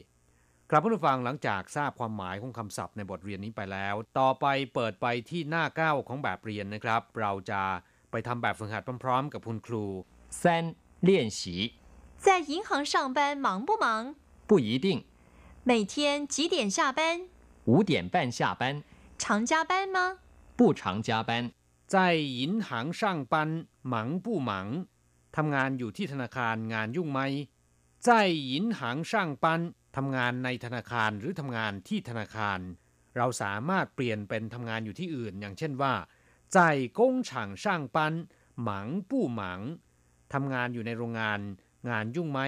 [0.70, 7.62] ครับผู้ฟังหลังจากทราบความหมายของคำศัพท์ในบทเรียนนี้ไปแล้ว ต่อไปเปิดไปที่หน้าเก้าของแบบเรียนนะครับ เราจะ
[8.10, 9.84] ไปทำแบบฝึกหัดพร้อมๆ กับคุณครู
[10.42, 10.42] 三
[11.08, 11.40] 练习
[12.24, 13.86] 在银行上班忙不忙？
[14.48, 14.86] 不一定，
[15.70, 15.94] 每天
[16.34, 17.00] 几点下班？
[17.64, 18.82] 五点半下班，
[19.18, 19.98] 常加班吗？
[20.58, 21.30] 不常加班。
[21.86, 24.86] 在银行上班忙不忙
[25.36, 27.20] ทำงานอยู่ที่ธนาคารงานยุ่งไหม
[28.06, 28.08] 在
[28.50, 29.44] 银行上班
[29.96, 32.60] ทำงานในธนาคารหรือทำงานที่ธนาคาร
[33.16, 35.94] เราสามารถเปลี่ยนเป็นทำงานอยู่ที่อื่น อย่างเช่นว่า
[36.54, 36.56] 在
[36.98, 37.30] 工厂
[37.62, 37.96] 上班
[38.68, 38.68] 忙
[39.08, 39.40] 不忙
[40.32, 41.40] ทำงานอยู่ในโรงงาน
[41.90, 42.40] งานยุ่งไหม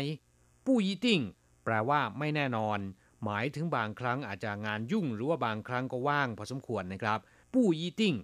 [0.65, 1.21] ปู้ยี่ติ้ง
[1.65, 2.79] แปลว่าไม่แน่นอน
[3.25, 7.19] หมายถึงบางครั้งอาจจะงานยุ่ง หรือว่าบางครั้งก็ว่างพอสมควรนะครับ
[7.53, 8.15] ปู้ยี่ติ้ง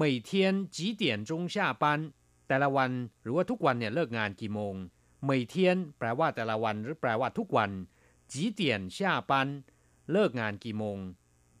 [0.00, 0.30] 每天
[0.76, 1.84] 几点钟下班
[2.47, 4.75] แต่ละวันหรือว่าทุกวันเนี่ยเลิกงานกี่โมง
[5.25, 7.71] เมยเทียนแปลว่าแต่ละวันหรือแปลว่าทุกวัน
[8.31, 9.47] จีเตียนช่าปัน
[10.11, 10.97] เลิกงานกี่โมง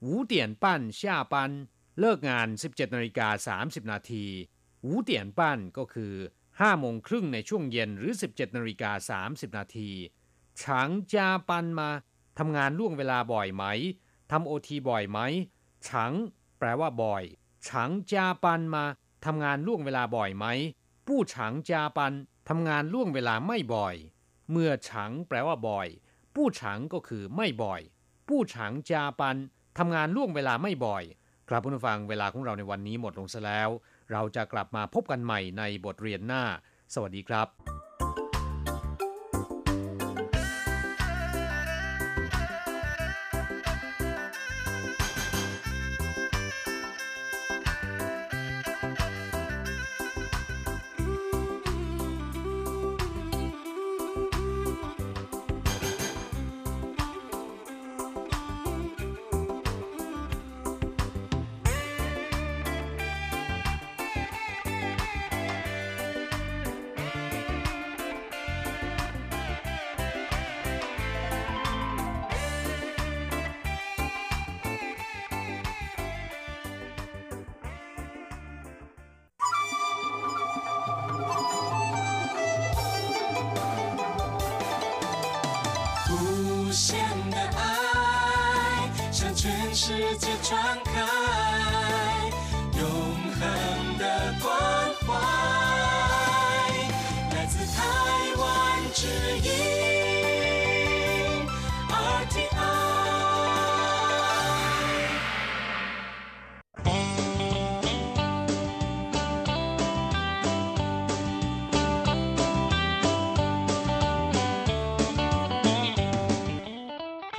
[0.01, 1.51] หูเตียนปั้นช่าปัน
[1.99, 4.25] เลิกงาน 17นาฬิกา30นาที
[4.81, 6.13] หูเตียนปั้นก็คือ
[6.47, 9.91] 5โมงครึ่งในช่วงเย็นหรือ 17นาฬิกา30นาที
[10.61, 11.89] ฉังจาปันมา
[12.37, 13.63] ทำงานล่วงเวลาบ่อยไหม
[14.31, 15.19] ทำโอทีบ่อยไหม
[15.87, 16.13] ฉัง
[16.59, 17.23] แปลว่าบ่อย
[17.69, 18.85] ฉังจาปันมา
[19.25, 20.45] ทำงานล่วงเวลาบ่อยไหม
[21.07, 22.13] ผู้ฉังจาปัน
[22.49, 23.95] ทำงานล่วงเวลาไม่บ่อย
[24.51, 25.87] เมื่อฉังแปลว่าบ่อย
[26.35, 27.81] ผู้ฉังก็คือไม่บ่อย
[28.27, 29.35] ผู้ฉังจาปัน
[29.77, 31.03] ทำงานล่วงเวลาไม่บ่อย
[31.49, 33.69] ครับผู้ฟังเวลาของเราในวันนี้หมดลงซะแล้ว
[34.11, 36.43] เราจะกลับมาพบกันใหม่ในบทเรียนหน้า
[36.93, 37.76] สวัสดีครับ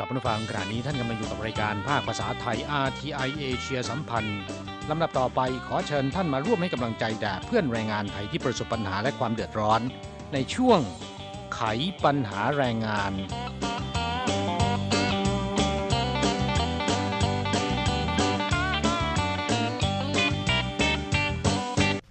[0.09, 4.41] ผู้ฟังขณะนี้ท่านกำลังอยู่กับรายการภาคภาษาไทย RTI เอเชียสัมพันธ์
[4.91, 9.81] ลำดับต่อไปขอเชิญท่านมาร่วมให้กำลังใจแด่เพื่อนแรงงานไทยที่ประสบปัญหาและความเดือดร้อน
[10.33, 10.81] ในช่วง
[11.55, 11.61] ไข
[12.05, 13.13] ปัญหาแรงงาน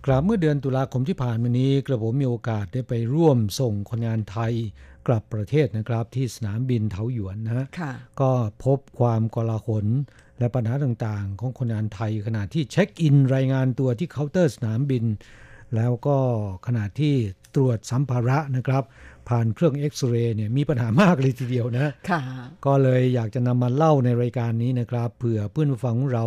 [0.10, 4.54] กลับเมื่อเดือนตุลาคมที่ผ่านมานี้กระผมมีโอกาสได้ไปร่วมส่งคนงานไทย
[5.08, 7.92] กลับประเทศนะครับที่สนามบินเถาหยวนนะฮะค่ะ
[8.22, 8.32] ก็
[8.66, 9.86] พบความกลาหล
[10.40, 15.06] และปัญหาต่างๆ ของคนงานไทยขณะที่เช็คอินรายงานตัวที่เคาน์เตอร์สนามบิน
[15.76, 16.18] แล้วก็
[16.68, 17.16] ขณะที่
[17.56, 18.84] ตรวจสัมภาระนะครับ
[19.30, 22.22] ผ่านเครื่องเอ็กซเรย์เนี่ยมีปัญหามากเลยทีเดียวนะค่ะ
[22.66, 26.26] ก็เลยอยากจะนำมาเล่าในรายการนี้นะครับเผื่อเพื่อนผู้ฟังของเรา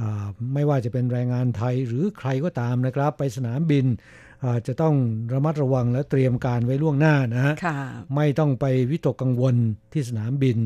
[0.00, 4.22] อ่าไม่ว่าจะเป็นแรงงานไทยหรือใครก็ตามนะครับ ไปสนามบินอ่า
[4.66, 4.94] จะต้อง
[5.32, 7.78] ระมัดระวังและเตรียมการไว้ล่วงหน้านะฮะค่ะ
[8.16, 9.54] ไม่ต้องไปวิตกกังวล
[9.92, 10.58] ที่สนามบิน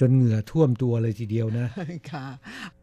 [0.00, 1.66] จนเหงื่อท่วมตัวเลยทีเดียวนะ
[2.10, 2.26] ค่ะ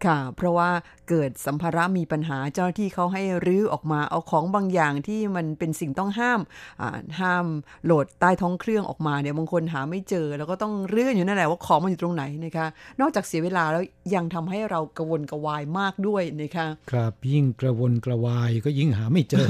[0.06, 0.70] ค่ะ เพราะว่า
[1.10, 6.40] เกิดสัมภาระมีปัญหาเจ้าหน้าที่เขาให้รื้อออกมาเอาของบางอย่างที่มันเป็นสิ่งต้องห้าม
[6.82, 7.46] อ่าห้าม
[7.86, 12.68] โหลดใต้ท้องเครื่องออกมาเนี่ยบางคนหาไม่เจอ แล้วก็ต้องเรื่ออยู่นั่นแหละว่าของมันอยู่ตรงไหนนะคะ
[13.02, 13.84] นอกจากเสียเวลาแล้ว
[14.16, 19.48] ยังทำให้เรากระวนกระวายมากด้วยนะคะครับยิ่งกระวนกระวายก็ยิ่งหาไม่เจอ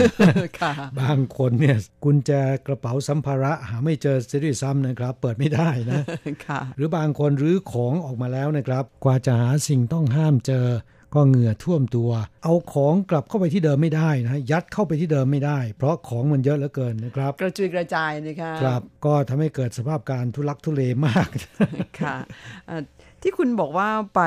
[0.62, 2.32] ค่ะบางคนเนี่ยกุญแจ
[2.67, 6.02] กระเป๋าสัมภาระหาไม่เจอเสียด้วยซ้ำนะครับ เปิดไม่ได้นะ
[6.47, 10.67] ค่ะหรือบางคนรื้อของออกมาแล้วนะครับ กว่าจะหาสิ่งต้องห้ามเจอ
[11.15, 12.09] ก็เหงื่อท่วมตัว
[12.43, 21.27] เอาของกลับเข้าไปที่เดิมไม่ได้นะยัดเข้าไปที่เดิมไม่ได้ เพราะของมันเยอะเหลือเกินนะครับ กระจุยกระจายนะคะครับ ก็ทำให้เกิดสภาพการทุลักทุเลมาก
[21.99, 22.15] ค่ะ
[22.67, 22.81] เอ่อ
[23.21, 24.21] ที่คุณบอกว่าไป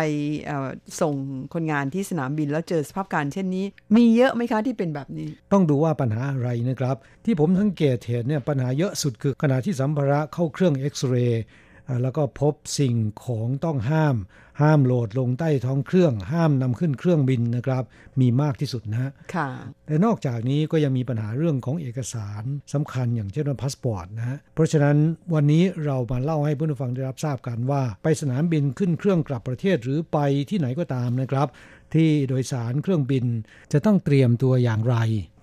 [0.46, 0.68] เอ่อ
[1.00, 1.14] ส่ง
[1.54, 3.64] คนงานที่สนามบินแล้วเจอสภาพการเช่นนี้
[3.96, 11.63] มีเยอะไหมคะที่เป็นแบบนี้ ต้องดูว่าปัญหาอะไรนะครับ ที่ผมสังเกตเห็นเนี่ยปัญหาเยอะสุดคือขณะที่สัมภาระเข้าเครื่องเอ็กซเรย์อ่า
[12.02, 12.94] แล้วก็พบสิ่ง
[13.24, 14.16] ของต้องห้าม
[14.62, 17.82] ห้ามโหลดลงใต้ท้องเครื่อง ห้ามนำขึ้นเครื่องบินนะครับ
[18.20, 19.48] มีมากที่สุดนะฮะค่ะ
[19.86, 22.42] แต่นอกจากนี้ก็ยังมีปัญหาเรื่องของเอกสาร
[22.72, 24.96] สำคัญอย่างเช่นว่าพาสปอร์ตนะฮะเพราะฉะนั้น
[25.34, 30.18] วันนี้เรามาเล่าให้ผู้ฟังได้รับทราบกันว่า ไปสนามบินขึ้นเครื่องกลับประเทศหรือไป
[30.50, 31.48] ที่ไหนก็ตามนะครับ
[31.94, 33.24] ที่โดยสารเครื่องบิน
[33.72, 34.96] จะต้องเตรียมตัวอย่างไร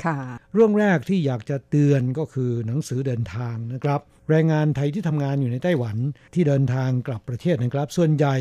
[0.06, 0.18] ค่ะ
[0.54, 5.98] เรื่องแรกที่อยากจะเตือนก็คือหนังสือเดินทางนะครับ แรงงานไทยที่ทำงานอยู่ในไต้หวัน
[6.34, 8.36] ที่เดินทางกลับประเทศนะครับ ส่วนใหญ่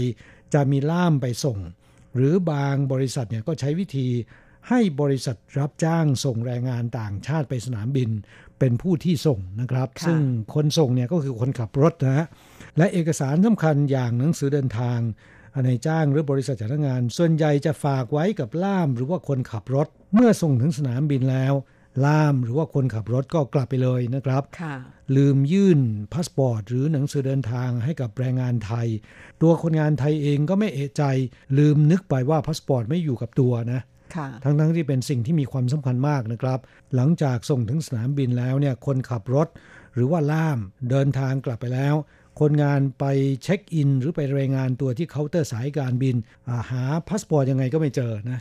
[0.55, 1.59] จะมีล่ามไปส่ง
[2.17, 4.09] หรือบางบริษัทเนี่ยก็ใช้วิธี
[4.69, 8.11] ให้บริษัทรับจ้างส่งแรงงานต่างชาติไปสนามบิน
[8.59, 10.21] เป็นผู้ที่ส่งนะครับค่ะซึ่ง
[10.55, 12.27] คนส่งเนี่ยก็คือคนขับรถนะฮะ
[12.77, 14.99] และเอกสารสำคัญอย่างหนังสือเดินทาง
[15.65, 21.55] นายจ้างหรือบริษัทจ้างงาน ส่วนใหญ่จะฝากไว้กับล่ามหรือว่าคนขับรถ เมื่อส่งถึงสนามบินแล้ว
[22.07, 24.77] ล่ามหรือว่าคนขับรถก็กลับไปเลยนะครับค่ะ
[25.17, 25.81] ลืมยื่น
[26.13, 28.87] พาสปอร์ตหรือหนังสือเดินทางให้กับแรงงานไทย
[29.43, 31.03] ตัวคนงานไทยเองก็ไม่เอะใจ
[31.59, 33.81] ลืมนึกไปว่าพาสปอร์ตไม่อยู่กับตัวนะ
[34.17, 36.59] ค่ะทั้งๆที่เป็นสิ่งที่มีความสำคัญมากนะครับ
[36.95, 39.49] หลังจากส่งถึงสนามบินแล้วเนี่ยคนขับรถ
[39.95, 40.59] หรือว่าล่าม
[40.91, 41.95] เดินทางกลับไปแล้ว
[42.41, 43.05] คนงานไป
[43.43, 46.17] เช็คอิน หรือไปรายงานตัวที่เคาน์เตอร์สายการบิน
[46.49, 48.39] อ่าหาพาสปอร์ตยังไงก็ไม่เจอนะ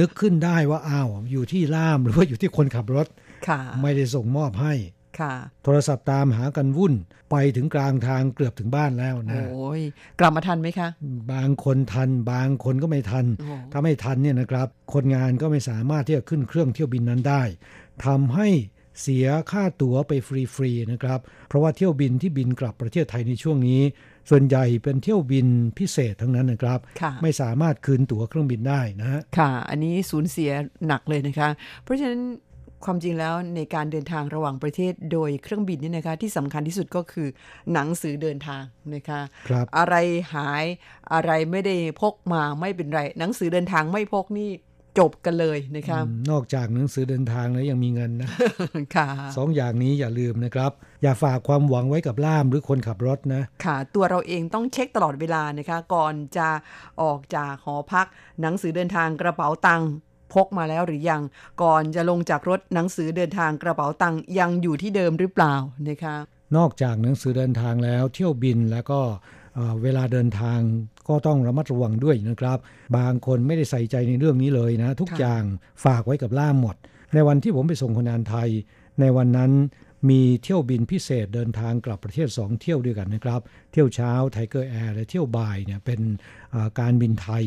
[0.00, 3.06] นึกขึ้นได้ว่าอ้าวอยู่ที่ล่ามหรือว่าอยู่ที่คนขับรถ
[3.48, 4.74] ค่ะไม่ได้ส่งมอบให้
[5.20, 6.94] ค่ะโทรศัพท์ตามหากันวุ่น
[7.30, 9.80] ไปถึงกลางทางเกือบถึงบ้านแล้วนะโอ้ย
[10.20, 10.88] กลับมาทันไหมคะ
[11.32, 17.42] บางคนทัน บางคนก็ไม่ทันโอ้ถ้าไม่ทันเนี่ยนะครับ คนงานก็ไม่สามารถที่จะขึ้นเครื่องเที่ยวบินนั้นได้
[18.06, 18.48] ทำให้
[19.00, 20.12] เสียค่าตั๋วไป
[20.56, 23.80] ฟรีๆนะครับ เพราะว่าเที่ยวบินที่บินกลับประเทศไทยในช่วงนี้
[24.30, 25.46] ส่วนใหญ่เป็นเที่ยวบิน
[25.78, 30.50] พิเศษทั้งนั้นนะครับค่ะไม่สามารถคืนตั๋วเครื่องบินได้นะฮะค่ะ อันนี้สูญเสีย
[30.86, 31.48] หนักเลยนะคะ
[31.82, 32.22] เพราะฉะนั้น
[32.84, 37.28] ความจริงแล้วในการเดินทางระหว่างประเทศโดยเครื่องบินนี่นะคะที่สำคัญที่สุดก็คือ
[37.72, 38.62] หนังสือเดินทาง
[38.94, 39.94] นะคะครับอะไร
[40.34, 40.64] หาย
[41.12, 44.50] อะไรไม่ได้พกมาไม่เป็นไร หนังสือเดินทางไม่พกนี่
[44.98, 48.28] จบกันเลยนะคะอืมนอกจากหนังสือเดินทางแล้วยังมีเงินนะ
[48.96, 50.70] ค่ะสองอย่างนี้อย่าลืมนะครับ
[51.02, 56.48] อย่าฝากความหวังไว้กับล่ามหรือคนขับรถนะ ค่ะ ตัวเราเองต้องเช็คตลอดเวลานะคะ ก่อนจะ
[57.02, 58.06] ออกจากหอพัก
[58.40, 59.90] หนังสือเดินทางกระเป๋าตังค์
[60.32, 61.22] พกมาแล้วหรือยัง
[61.62, 65.54] ก่อนจะลงจากรถหนังสือเดินทางกระเป๋าตังค์ยังอยู่ที่เดิมหรือเปล่า
[65.88, 66.16] นะคะ
[66.56, 69.00] นอกจากหนังสือเดินทางแล้วเที่ยวบินแล้วก็
[69.54, 70.58] เอ่อเวลาเดินทาง
[71.08, 72.58] ก็ต้องระมัดระวังด้วยนะครับ
[72.96, 75.42] บางคนไม่ได้ใส่ใจในเรื่องนี้เลยนะ ทุกอย่าง
[75.84, 76.76] ฝากไว้กับล่ามหมด
[77.14, 78.48] ในวันที่ผมไปส่งคนงานไทย
[79.00, 79.52] ในวันนั้น
[80.10, 83.40] มีเที่ยวบินพิเศษเดินทางกลับประเทศ 2 เที่ยวด้วยกันนะครับ
[83.72, 86.00] เที่ยวเช้า Tigerair และเที่ยวบ่ายเนี่ยเป็น
[86.80, 87.44] การบินไทย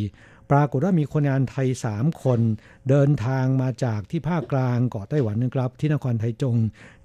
[0.51, 2.39] ปรากฏว่ามีคนงานไทย 3 คน
[2.89, 6.56] เดินทางมาจากที่ภาคกลางเกาะไต้หวันนะครับ ที่นครไทจง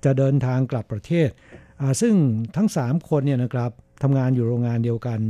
[0.05, 1.29] จะเดินทางกลับประเทศ
[2.01, 2.15] ซึ่ง
[2.57, 3.71] ทั้ง 3 คนเนี่ยนะครับ
[4.03, 5.21] ทำงานอยู่โรงงานเดียวกัน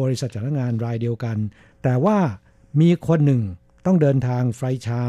[0.00, 1.36] บริษัทจัดงงานรายเดียวกัน
[1.82, 2.18] แต่ว่า
[2.80, 3.42] มีคนหนึ่ง
[3.86, 5.02] ต้องเดินทางไฟเช้า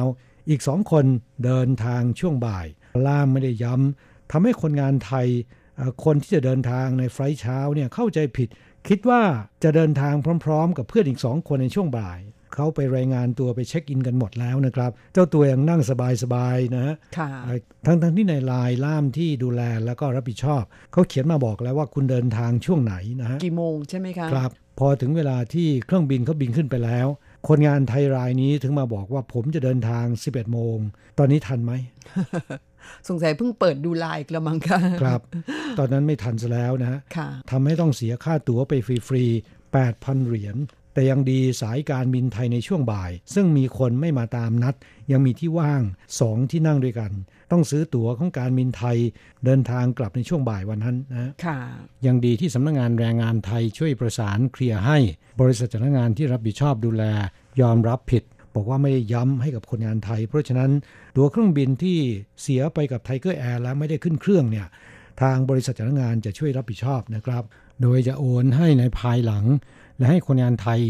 [0.49, 1.05] อีกสองคน
[1.45, 2.67] เดินทางช่วงบ่าย
[3.05, 5.27] ล่ามไม่ได้ย้ำทำให้คนงานไทย
[6.03, 8.49] คนที่จะเดินทางในไฟเช้าเนี่ยเข้าใจผิด
[8.87, 9.21] คิดว่า
[9.63, 10.13] จะเดินทาง
[10.45, 12.19] พร้อม ๆ กับเพื่อนอีกสองคนในช่วงบ่าย
[12.57, 16.95] เขาไปรายงานตัวไปเช็คอินกันหมดแล้วนะครับ เจ้าตัวยังนั่งสบายๆนะฮะ
[17.85, 27.07] ทั้งทั้งที่ในลายล่ามที่ดูแลแล้วก็รับผิดชอบ เขาเขียนมาบอกแล้วว่าคุณเดินทางช่วงไหนนะฮะกี่โมงใช่ไหมคะครับ พอถึงเวลาที่เครื่องบินเขาบินขึ้นไปแล้ว
[27.47, 30.77] คนงานไทยรายนี้ถึงมาบอกว่าผมจะเดินทาง 11 โมง
[31.17, 31.73] ตอนนี้ทันไหม
[33.07, 35.21] สงสัยเพิ่งเปิดดูไลน์กระมังค่ะครับ
[35.79, 38.73] ตอนนั้นไม่ทันซะแล้วนะค่ะทำให้ต้องเสียค่าตั๋วไป
[39.07, 40.57] ฟรีๆ8,000 เหรียญ
[40.97, 44.75] แต่ยังดีสายการบินไทยในช่วงบ่าย ซึ่งมีคนไม่มาตามนัด
[45.11, 45.81] ยังมีที่ว่าง
[46.19, 47.11] สองที่นั่งด้วยกัน
[47.51, 48.97] ต้องซื้อตั๋วของการบินไทย
[49.45, 51.57] เดินทางกลับในช่วงบ่ายวันนั้นนะค่ะ
[52.05, 54.97] ยังดีที่สำนักงานแรงงานไทยช่วยประสานเคลียร์ให้
[55.41, 57.03] บริษัทจ้างงานที่รับผิดชอบดูแล
[57.61, 58.23] ยอมรับผิด
[58.55, 60.71] บอกว่าไม่ได้ย้ำให้กับคนงานไทย เพราะฉะนั้น
[61.15, 61.97] ตั๋วเครื่องบินที่
[62.41, 64.67] เสียไปกับ Tigerair แล้วไม่ได้ขึ้นเครื่องเนี่ย
[65.21, 67.43] ทางบริษัทจ้างงานจะช่วยรับผิดชอบนะครับ
[67.81, 69.45] โดยจะโอนให้ในภายหลัง
[69.97, 70.81] และให้คนงานไทย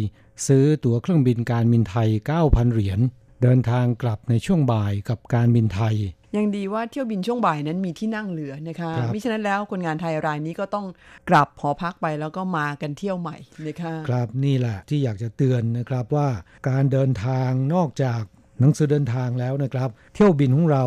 [0.47, 2.09] ซื้อตั๋วเครื่องบินการบินไทย
[2.41, 2.99] 9,000 เหรียญ
[3.43, 5.95] เดินทางกลับในช่วงบ่ายกับการบินไทย
[6.37, 10.85] ยังดีว่าเที่ยวบินช่วงบ่ายนั้นมีที่นั่งเหลือนะคะมิฉะนั้นแล้วคนงานไทยรายนี้ก็ต้อง
[11.29, 13.37] กลับหอพักไปแล้วก็มากันเที่ยวใหม่
[13.67, 16.27] นะคะครับนี่แหละที่อยากจะเตือนนะครับว่า
[16.69, 18.21] การเดินทางนอกจาก
[18.59, 20.83] หนังสือเดินทางแล้วนะครับ เที่ยวบินของเรา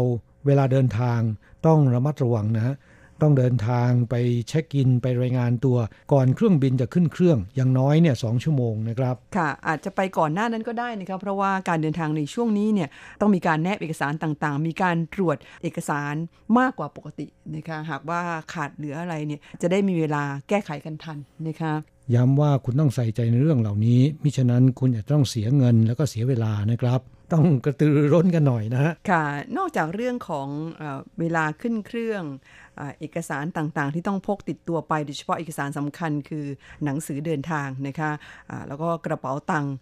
[0.47, 1.21] เวลาเดินทาง
[1.67, 2.75] ต้องระมัดระวังนะ
[3.23, 4.15] ต้องเดินทางไป
[4.49, 5.77] เช็คอินไปรายงานตัว
[6.13, 12.89] ก่อนเครื่องบินจะขึ้นเครื่องอย่างน้อยเนี่ยสชั่วโมงนะครับค่ะ อาจจะไปก่อนหน้านั้นก็ได้นะครับเพราะว่าการเดินทางในช่วงนี้เนี่ย
[13.21, 16.15] ต้องมีการแนบเอกสารต่างๆ มีการตรวจเอกสาร
[16.59, 18.21] มากกว่าปกตินะคะหากว่า
[18.53, 21.19] ขาดเหลืออะไรเนี่ยจะได้มีเวลาแก้ไขกันทัน
[21.49, 21.75] นะคะ
[22.15, 27.01] ย้ำว่าคุณต้องใส่ใจในเรื่องเหล่านี้ มิฉะนั้นคุณจะต้องเสียเงินแล้วก็เสียเวลานะครับ
[27.33, 29.25] ต้องกระตือร้นกันหน่อยนะฮะค่ะ
[29.57, 30.49] นอกจากเรื่องของ
[30.79, 30.83] เอ
[31.21, 32.23] เวลาขึ้นเครื่อง
[32.99, 36.47] เอกสารต่างๆ ที่ต้องพกติดตัวไปโดยเฉพาะเอกสารสำคัญคือ
[36.85, 39.75] หนังสือเดินทางนะคะะแล้วก็กระเป๋าตังค์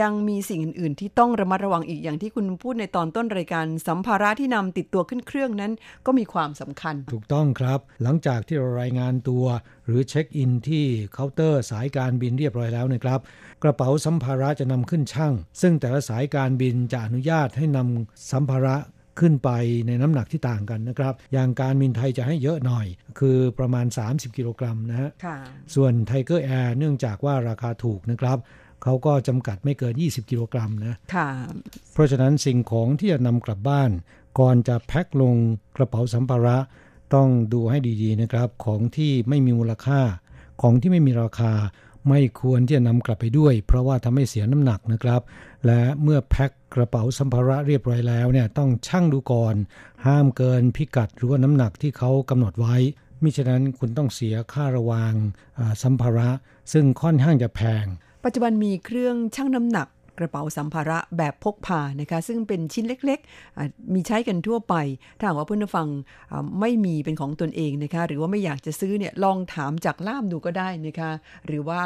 [0.00, 5.72] ยังมีสิ่งอื่น ๆ ที่ต้องระมัดระวังอีกอย่างที่คุณพูดในตอนต้นรายการสัมภาระที่นำติดตัวขึ้นเครื่องนั้น
[6.06, 9.44] ก็มีความสำคัญ ถูกต้องครับ หลังจากที่เรารายงานตัว
[9.86, 13.20] หรือเช็คอินที่เคาน์เตอร์สายการบินเรียบร้อยแล้วนะครับ
[13.62, 18.76] กระเป๋าสัมภาระจะนำขึ้นช่าง ซึ่งแต่ละสายการบินจะอนุญาตให้นำสัมภาระ
[19.20, 19.50] ขึ้นไป
[19.86, 22.86] ในน้ำหนักที่ต่างกันนะครับ อย่างการบินไทยจะให้เยอะหน่อย
[23.18, 25.10] คือประมาณ 30 กิโลกรัมนะฮะ
[25.74, 28.38] ส่วนไทเกอร์แอร์เนื่องจากว่าราคาถูกนะครับ
[28.82, 30.94] เขาก็จำกัดไม่เกิน 20 กิโลกรัมนะ
[31.92, 33.90] เพราะฉะนั้นสิ่งของที่จะนำกลับบ้าน
[34.38, 35.34] ก่อนจะแพ็คลง
[35.76, 36.58] กระเป๋าสัมภาระ
[37.14, 40.00] ต้องดูให้ดีๆนะครับ ของที่ไม่มีมูลค่า
[40.62, 41.52] ของที่ไม่มีราคา
[42.08, 45.20] ไม่ควรที่จะนำกลับไปด้วย เพราะว่าทำให้เสียน้ำหนักนะครับ
[45.66, 49.54] และเมื่อแพ็คกระเป๋าสัมภาระเรียบร้อยแล้วเนี่ยต้องชั่งดูก่อน
[50.06, 52.76] ห้ามเกินพิกัดหรือว่าน้ำหนักที่เขากำหนดไว้
[53.22, 55.14] มิฉะนั้นคุณต้องเสียค่าระวาง
[55.82, 56.30] สัมภาระ
[56.72, 57.86] ซึ่งค่อนข้างจะแพง
[58.24, 59.88] ปัจจุบันมีเครื่องชั่งน้ำหนัก
[60.18, 64.74] กระเป๋าสัมภาระแบบพกพานะคะซึ่งเป็นชิ้นเล็กๆ มีใช้กันทั่วไป
[65.18, 65.88] ถ้าหากว่าเพื่อนฟัง
[66.60, 71.10] ไม่มีเป็นของตนเองนะคะหรือว่าไม่อยากจะซื้อเนี่ยลองถามจากล่ามดูก็ได้นะคะ
[71.46, 71.80] หรือว่า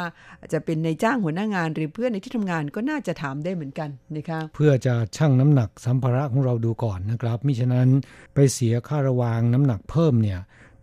[0.53, 7.89] จะเป็นนายจ้างหัวหน้างาน หรือเพื่อนในที่ทำงานก็น่าจะถามได้เหมือนกันนะคะเพื่อจะชั่งน้ำหนักสัมภาระของเราดูก่อนนะครับมิฉะนั้น
[8.33, 10.39] ไปเสียค่าระวางน้ำหนักเพิ่มเนี่ย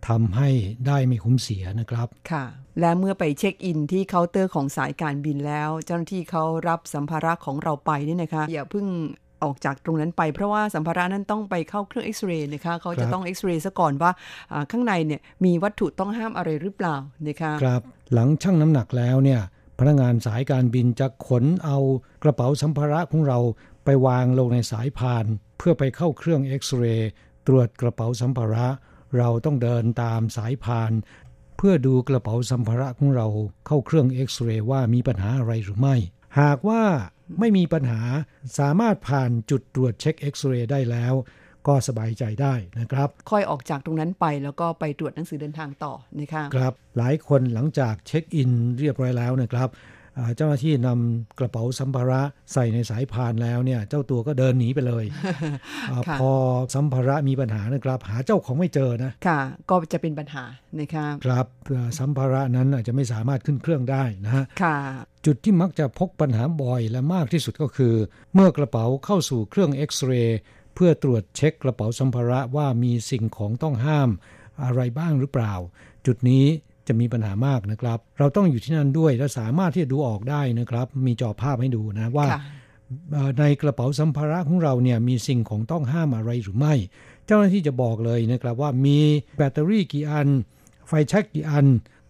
[0.07, 0.49] ทำให้
[0.87, 2.45] ได้ไม่คุ้มเสียนะครับค่ะ
[2.79, 8.87] และเมื่อไปเช็คอินที่เคาน์เตอร์ของสายการบินแล้ว เจ้าหน้าที่เขารับสัมภาระของเราไปนี่นะคะอย่าเพิ่ง
[9.43, 14.11] ออกจากตรงนั้นไปเพราะว่าสัมภาระนั้นต้องไปเข้าเครื่องเอ็กซเรย์นะคะเขาจะต้องเอ็กซเรย์ซะก่อนว่า
[14.71, 16.95] ข้างในเนี่ยมีวัตถุต้องห้ามอะไรหรือเปล่า
[17.27, 17.81] นะคะครับ
[18.13, 19.41] หลังชั่งน้ำหนักแล้วเนี่ย
[19.79, 21.77] พนักงานสายการบินจะขนเอา
[22.23, 23.39] กระเป๋าสัมภาระของเรา
[23.85, 25.25] ไปวางลงในสายพาน
[25.57, 27.09] เพื่อไปเข้าเครื่องเอ็กซเรย์
[27.47, 28.67] ตรวจกระเป๋าสัมภาระ
[29.17, 30.91] เราต้องเดินตามสายพาน
[31.24, 33.27] เพื่อดูกระเป๋าสัมภาระของเรา
[33.67, 35.95] เข้าเครื่องเอ็กซเรย์ว่ามีปัญหาอะไรหรือไม่
[36.39, 36.83] หากว่า
[37.39, 38.01] ไม่มีปัญหา
[38.59, 41.13] สามารถผ่านจุดตรวจเช็คเอ็กซเรย์ได้แล้ว
[41.67, 49.69] ก็สบายใจได้นะครับ ค่อยออกจากตรงนั้นไปแล้วก็ไปตรวจหนังสือเดินทางต่อนะคะครับ หลายคนหลังจากเช็คอินเรียบร้อยแล้วนะครับ
[50.35, 52.21] เจ้าหน้าที่นำกระเป๋าสัมภาระ
[52.53, 55.05] ใส่ในสายพานแล้วเนี่ย เจ้าตัวก็เดินหนีไปเลย
[56.19, 56.31] พอ
[56.75, 59.39] สัมภาระมีปัญหานะครับ หาเจ้าของไม่เจอนะค่ะ
[59.69, 60.43] ก็จะเป็นปัญหา
[60.79, 61.45] นะครับครับ
[61.99, 64.77] สัมภาระนั้นอาจจะไม่สามารถขึ้นเครื่องได้นะฮะค่ะ
[65.25, 67.93] จุดที่มักจะพบปัญหาบ่อยและมากที่สุดก็คือ
[68.33, 70.39] เมื่อกระเป๋าเข้าสู่เครื่องเอ็กซเรย์
[70.75, 74.09] เพื่อตรวจเช็คกระเป๋าสัมภาระว่ามีสิ่งของต้องห้าม
[74.63, 75.53] อะไรบ้างหรือเปล่า
[76.05, 76.45] จุดนี้
[76.87, 82.39] จะมีปัญหามากนะครับ เราต้องอยู่ที่นั่นด้วยและสามารถที่จะดูออกได้นะครับ มีจอภาพให้ดูนะว่าค่ะ
[83.11, 86.73] เอ่อในกระเป๋าสัมภาระของเราเนี่ยมีสิ่งของต้องห้ามอะไรหรือไม่
[87.25, 88.99] เจ้าหน้าที่จะบอกเลยนะครับว่ามี
[89.37, 90.27] แบตเตอรี่กี่อัน
[90.87, 91.65] ไฟแช็กกี่อัน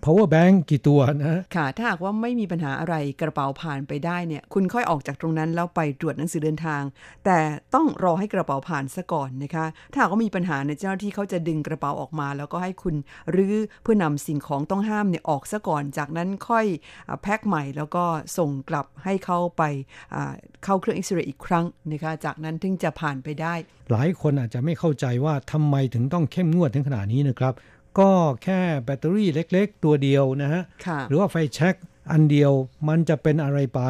[0.06, 6.82] power bank กี่ตัวนะ ค่ะ ถ้าหากว่าไม่มีปัญหาอะไรกระเป๋าผ่านไปได้เนี่ย คุณค่อยออกจากตรงนั้นแล้วไปตรวจหนังสือเดินทาง
[7.26, 7.40] แต่
[7.74, 12.96] ต้องรอให้กระเป๋าผ่านซะก่อนนะคะ ถ้าหากว่ามีปัญหาในยเจ้าหน้าที่เขาจะดึงกระเป๋าออกมา แล้วก็ให้คุณ
[13.36, 16.66] รื้อเพื่อนำสิ่งของต้องห้ามเนี่ยออกซะก่อน จากนั้นค่อย
[17.10, 18.04] อาแพ็คใหม่แล้วก็
[18.38, 19.64] ส่งกลับให้เขาไป
[20.16, 20.34] อ่า
[20.64, 23.54] เข้าเครื่องเอ็กซเรย์อีกครั้งนะคะ จากนั้นถึงจะผ่านไปได้
[23.92, 27.54] หลายคนอาจจะไม่เข้าใจว่าทำไมถึงต้องเข้มงวดถึงขนาดนี้นะครับ
[28.00, 28.12] ก็
[28.44, 31.76] แค่แบตเตอรี่เล็กๆ ตัวเดียวนะฮะค่ะหรือว่าไฟแช็ก
[32.12, 32.52] อันเดียว
[32.90, 33.82] มันจะเป็นอะไรไป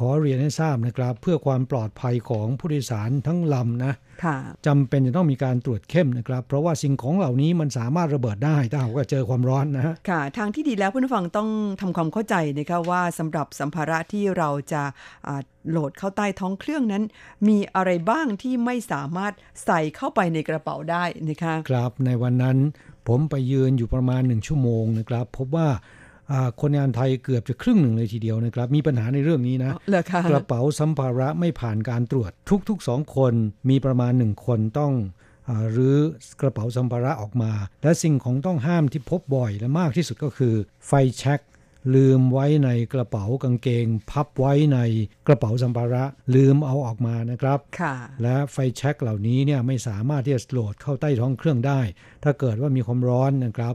[0.00, 3.92] ขอเรียนให้ทราบนะครับ เพื่อความปลอดภัยของผู้โดยสารทั้งลำนะ
[4.24, 4.36] ค่ะ
[4.66, 11.50] จำเป็นจะต้องมีการตรวจเข้มนะครับ เพราะว่าสิ่งของเหล่านี้มันสามารถระเบิดได้ถ้าหากว่าเจอความร้อนนะฮะค่ะ ทางที่ดีแล้วผู้ฟังต้อง
[11.80, 14.82] ทำความเข้าใจนะคะว่าสำหรับสัมภาระที่เราจะ
[15.26, 15.40] อ่า
[15.70, 17.04] โหลดเข้าใต้ท้องเครื่องนั้น
[17.48, 19.32] มีอะไรบ้างที่ไม่สามารถ
[19.64, 22.58] ใส่เข้าไปในกระเป๋าได้นะคะ ครับในวันนั้น
[23.08, 25.68] ผมไปยืนอยู่ประมาณหนึ่งชั่วโมงนะครับ พบว่า
[26.32, 32.30] อ่าคนงานไทยเกือบจะครึ่งหนึ่งเลยทีเดียวนะครับ มีปัญหาในเรื่องนี้นะเหรอคะกระเป๋าสัมภาระไม่ผ่านการตรวจ
[32.68, 33.34] ทุกๆสองคน
[33.68, 34.92] มีประมาณหนึ่งคนต้อง
[35.48, 35.96] อาหรื้อ
[36.40, 40.54] กระเป๋าสัมภาระออกมา และสิ่งของต้องห้ามที่พบบ่อยและมากที่สุดก็คือ
[40.86, 41.40] ไฟแช็ก
[41.94, 44.78] ลืมไว้ในกระเป๋ากางเกง พับไว้ใน
[45.26, 46.04] กระเป๋าสัมภาระ
[46.34, 51.80] ลืมเอาออกมานะครับค่ะและไฟแช็กเหล่านี้เนี่ยไม่สามารถที่จะโหลดเข้าใต้ท้องเครื่องได้
[52.24, 53.74] ถ้าเกิดว่ามีความร้อนนะครับ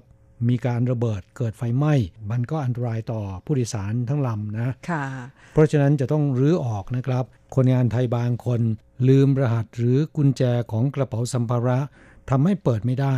[0.50, 1.94] มีการระเบิดเกิดไฟไหม้
[2.32, 5.04] มันก็อันตรายต่อผู้โดยสารทั้งลำนะค่ะ
[5.54, 7.24] เพราะฉะนั้นจะต้องรื้อออกนะครับ
[7.56, 8.62] คนงานไทยบางคน
[9.08, 11.80] ลืมรหัสหรือกุญแจของกระเป๋าสัมภาระ
[12.30, 13.16] ทำให้เปิดไม่ได้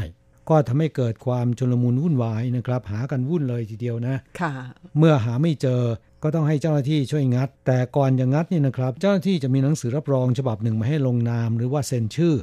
[0.50, 4.52] ก็ทำให้เกิดความชลมุนวุ่นวายนะครับ หากันวุ่นเลยทีเดียวนะค่ะ
[4.98, 5.82] เมื่อหาไม่เจอ
[6.24, 12.36] ก็ต้องให้เจ้าหน้าที่ช่วยงัด แต่ก่อนจะงัดนี่นะครับ เจ้าหน้าที่จะมีหนังสือรับรองฉบับหนึ่งมาให้ลงนาม หรือว่าเซ็นชื่อ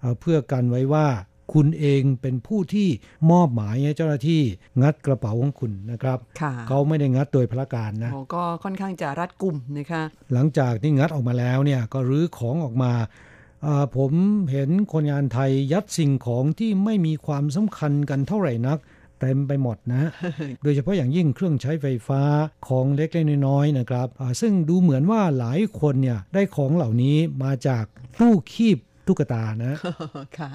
[0.00, 1.06] เอ่อเพื่อกันไว้ว่า
[1.54, 2.88] คุณเองเป็นผู้ที่
[3.30, 4.42] มอบหมายให้เจ้าหน้าที่
[4.82, 10.02] งัดกระเป๋าของคุณนะครับค่ะเขาไม่ได้งัดโดยพละการนะโอ้ก็ค่อนข้างจะรัดกุมนะคะ
[10.32, 13.35] หลังจากที่งัดออกมาแล้วเนี่ยก็รื้อของออกมาอ่า
[13.96, 14.12] ผม
[14.50, 18.78] เห็นคนงานไทยยัดสิ่งของที่ไม่มีความสำคัญกันเท่าไหร่นัก
[19.20, 20.02] เต็มไปหมดนะ
[20.62, 22.22] โดยเฉพาะอย่างยิ่งเครื่องใช้ไฟฟ้า
[22.68, 27.84] ของเล็กๆน้อยๆนะครับอ่าซึ่งดูเหมือนว่าหลายคนเนี่ยได้ของเหล่านี้มาจาก
[28.20, 29.74] ตู้คีบ ตุ๊กตานะ
[30.38, 30.50] ค่ะ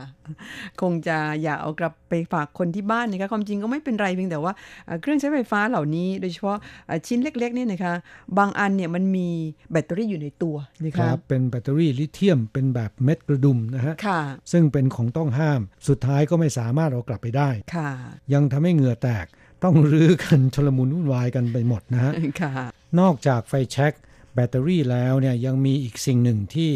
[0.81, 4.53] คงจะอย่าเอากลับไปฝากคนที่บ้านนะคะความจริงก็ไม่เป็นไรเพียงแต่ว่า
[4.85, 7.93] เอ่อเครื่องใช้ไฟฟ้าเหล่านี้ โดยเฉพาะเอ่อชิ้นเล็กๆเนี่ยนะคะ
[8.37, 9.29] บางอันเนี่ยมันมี
[9.71, 14.21] แบตเตอรี่อยู่ในตัวนะคคะรับเป็นแบตเตอรี่ลิเธียมเป็นแบบเม็ดกระดุมนะฮะค่ะ
[14.51, 17.89] ซึ่งเป็นของต้องห้ามสุดท้ายก็ไม่สามารถเอากลับไปได้ค่ะ
[18.33, 19.25] ยังทำให้เหงื่อแตก
[19.63, 22.53] ต้องรื้อกันชลมุนวุ่นวายกันไปหมดนะฮะค่ะ
[22.99, 23.93] นอกจากไฟแช็ก
[24.35, 26.71] แบตเตอรี่แล้วเนี่ยยังมีอีกสิ่งหนึ่งที่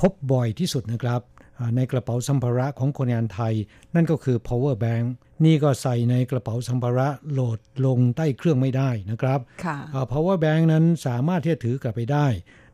[0.00, 1.20] พบบ่อยที่สุดนะครับ
[1.58, 3.54] อ่าในกระเป๋าสัมภาระของคนงานไทย
[3.94, 5.04] นั่นก็คือ power bank
[5.44, 12.26] นี่ก็ใส่ในกระเป๋าสัมภาระโหลดลงใต้เครื่องไม่ได้นะครับค่ะอ่า power bank นั้นสามารถที่จะถือกลับไปได้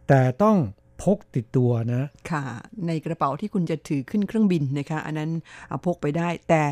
[0.09, 0.59] แต่ต้อง
[1.03, 2.45] พกติดตัวนะ ค่ะ
[2.87, 5.31] ในกระเป๋าที่คุณจะถือขึ้นเครื่องบินนะคะ อันนั้น
[5.69, 6.63] เอาพกไปได้ แต่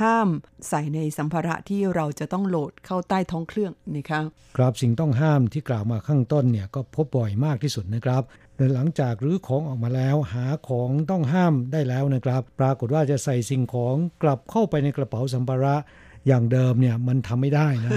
[0.00, 0.28] ห้าม
[0.68, 4.20] ใส่ในสัมภาระที่เราจะต้องโหลดเข้าใต้ท้องเครื่องนะคะ
[4.56, 8.22] ครับสิ่งต้องห้ามที่กล่าวมาข้างต้นเนี่ยก็พบบ่อยมากที่สุดนะครับ
[8.74, 15.76] หลังจากรื้อของออกมาแล้ว หาของต้องห้ามได้แล้วนะครับ ปรากฏว่าจะใส่สิ่งของกลับเข้าไปในกระเป๋าสัมภาระ
[16.28, 17.90] อย่างเดิมเนี่ยมันทำไม่ได้นะ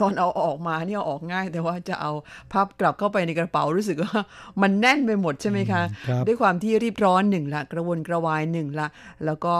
[0.00, 2.12] ตอนเอาออกมาเนี่ยเอาออกง่าย แต่ว่าจะเอา
[2.52, 4.14] พับกลับเข้าไปในกระเป๋ารู้สึกว่า
[4.62, 8.88] มันแน่นไปหมดใช่ไหมคะครับด้วยความที่รีบร้อนหนึ่งละกระวนกระวายหนึ่งละ
[9.24, 9.54] แล้วก็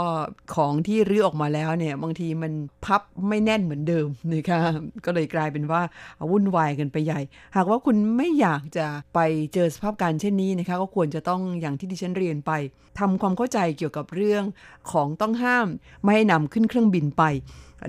[0.54, 2.52] ของที่รื้อออกมาแล้วเนี่ยบางทีมัน
[2.84, 4.60] พับไม่แน่นเหมือนเดิมนะคะ
[5.04, 5.82] ก็เลยกลายเป็นว่า
[6.30, 7.20] วุ่นวายกันไปใหญ่
[7.56, 9.20] หากว่าคุณไม่อยากจะไป
[9.54, 12.52] เจอสภาพการเช่นนี้นะคะ ก็ควรจะต้องอย่างที่ดิฉันเรียนไป
[12.98, 14.44] ทำความเข้าใจเกี่ยวกับเรื่อง
[14.92, 15.66] ของต้องห้าม
[16.02, 17.22] ไม่ให้นำขึ้นเครื่องบินไป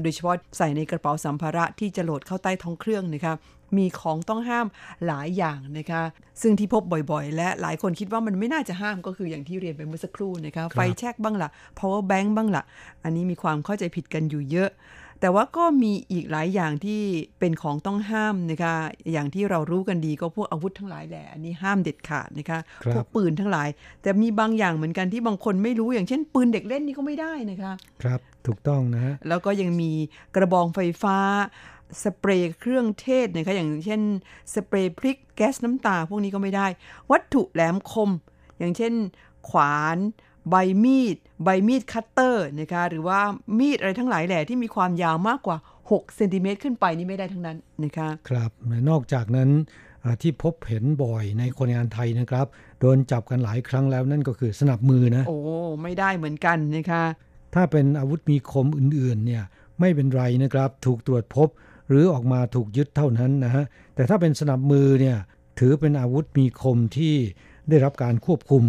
[0.02, 3.34] โดยเฉพาะใส่ในกระเป๋าสัมภาระที่จะโหลดเข้าใต้ท้องเครื่องนะคะ
[3.78, 4.68] มีของต้องห้าม
[5.08, 6.04] หลายอย่างนะคะ
[6.42, 12.64] ซึ่งที่พบบ่อยๆ และหลายคนคิดว่ามันไม่น่าจะห้ามก็คืออย่างที่เรียนไปเมื่อสักครู่นะคะไฟแช็กบ้างละ่ะ power bank บ้างละ่ะ
[13.04, 14.70] อันนี้มีความเข้าใจผิดกันอยู่เยอะ
[15.22, 17.02] แต่ว่าก็มีอีกหลายอย่างที่
[17.40, 18.74] เป็นของต้องห้ามนะคะ
[19.12, 23.70] อย่างที่เรารู้กันดีก็พวกอาวุธทั้งหลายแหละ อันนี้ห้ามเด็ดขาดนะคะครับพวกปืนทั้งหลาย
[24.02, 27.74] แต่มีบางอย่างเหมือนกันที่บางคนไม่รู้อย่างเช่น ปืนเด็กเล่นนี่ก็ไม่ได้นะคะ
[28.04, 29.92] ครับ ถูกต้องนะฮะ แล้วก็ยังมี
[30.36, 31.18] กระบองไฟฟ้า
[32.04, 34.02] สเปรย์เครื่องเทศนะคะอย่างเช่น
[34.54, 36.68] สเปรย์พริกแก๊สน้ำตา พวกนี้ก็ไม่ได้
[37.12, 38.10] วัตถุแหลมคม
[38.58, 38.94] อย่างเช่น
[39.50, 39.98] ขวาน
[40.50, 43.20] ใบมีด ใบมีดคัตเตอร์นะคะหรือว่า
[43.60, 48.52] มีดอะไรทั้งหลายแหล่ที่มีความยาวมากกว่า6เซนติเมตรขึ้นไปนี่ไม่ได้ทั้งนั้นนะคะครับ
[48.90, 49.50] นอกจากนั้น
[50.04, 52.48] อ่าที่พบเห็นบ่อยในคนงานไทยนะครับ
[52.80, 55.38] โดนจับกันหลายครั้งแล้วนั่นก็คือสนับมือนะ โอ้
[55.84, 57.04] ไม่ได้เหมือนกันนะคะ
[57.54, 59.44] ถ้าเป็นอาวุธมีคมอื่นๆเนี่ย
[59.80, 61.48] ไม่เป็นไรนะครับ ถูกตรวจพบ
[61.90, 63.64] หรือออกมาถูกยึดเท่านั้นนะฮะ
[63.96, 65.18] แต่ถ้าเป็นสนับมือเนี่ย
[65.60, 67.16] ถือเป็นอาวุธมีคมที่
[67.70, 68.64] ได้รับการควบคุม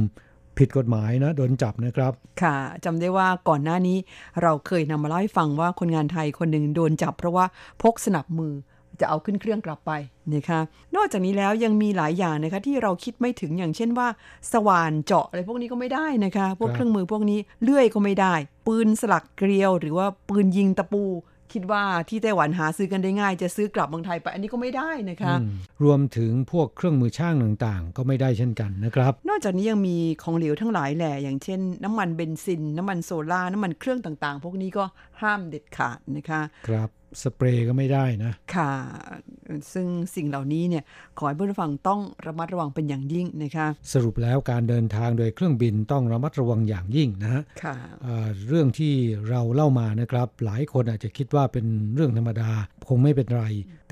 [0.58, 2.12] ผิดกฎหมายนะโดนจับนะครับ
[2.42, 3.98] ค่ะจำได้ว่าก่อนหน้านี้
[4.42, 7.44] เราเคยนำมาเล่าให้ฟังว่าคนงานไทยคนหนึ่งโดนจับ เพราะว่า
[7.82, 8.52] พกสนับมือ
[9.00, 9.92] จะเอาขึ้นเครื่องกลับไป
[10.34, 10.60] นะคะ
[10.96, 14.08] นอกจากนี้แล้วยังมีหลายอย่างนะคะที่เราคิดไม่ถึงอย่างเช่นว่า
[14.52, 18.34] สว่านเจาะอะไรพวกนี้ก็ไม่ได้นะคะ พวกครับเครื่องมือพวกนี้เลื่อยก็ไม่ได้
[18.66, 21.04] ปืนสลักเกลียว หรือว่าปืนยิงตะปู
[21.52, 25.50] คิดว่าที่ไต้หวันหาซื้อกันได้ง่าย จะซื้อกลับเมืองไทยไปอันนี้ก็ไม่ได้นะคะอืม
[25.84, 27.34] รวมถึงพวกเครื่องมือช่าง
[27.66, 34.84] ต่างๆ ก็ไม่ได้เช่นกันนะครับ นอกจากนี้ยังมีของเหลวทั้งหลายแหล่อย่างเช่น น้ำมันเบนซิน น้ำมันโซล่าน้ำมันเครื่องต่างๆ พวกนี้ก็
[35.22, 36.88] ห้ามเด็ดขาดนะคะ ครับ
[37.22, 38.72] สเปรย์ก็ไม่ได้นะ ค่ะ
[39.72, 39.86] ซึ่ง
[40.16, 40.84] สิ่งเหล่านี้เนี่ย
[41.18, 48.92] ขอให้ผู้ฟังต้องระมัดระวังเป็นอย่างยิ่งนะคะ สรุปแล้วการเดินทางโดยเครื่องบินต้องระมัดระวังอย่างยิ่งนะฮะค่ะเอ่อเรื่องที่
[49.28, 52.50] เราเล่ามานะครับ หลายคนอาจจะคิดว่าเป็นเรื่องธรรมดา
[52.88, 53.44] คงไม่เป็นไร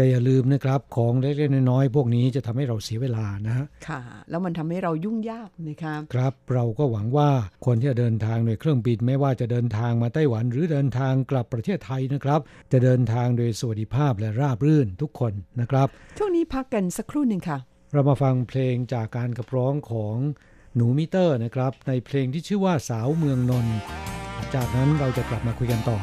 [0.02, 4.00] แต่อย่าลืมนะครับ ของเล็กๆน้อยๆพวกนี้จะทำให้เราเสียเวลานะฮะค่ะ
[4.30, 7.30] แล้วมันทำให้เรายุ่งยากนะคะครับ เราก็หวังว่า
[7.66, 12.40] คนที่จะเดินทางโดยเครื่องบินไม่ว่าจะเดินทางมาไต้หวัน หรือเดินทางกลับประเทศไทยนะครับ
[12.72, 15.88] จะเดินทางโดยสวัสดิภาพและราบรื่นทุกคนนะครับ
[16.18, 17.58] ช่วงนี้พักกันสักครู่หนึ่งค่ะ
[17.92, 20.16] เรามาฟังเพลงจากการขับร้องของ
[20.76, 23.76] หนูมิเตอร์นะครับ ในเพลงที่ชื่อว่าสาวเมืองนนท์
[24.54, 25.98] จากนั้นเราจะกลับมาคุยกันต่อ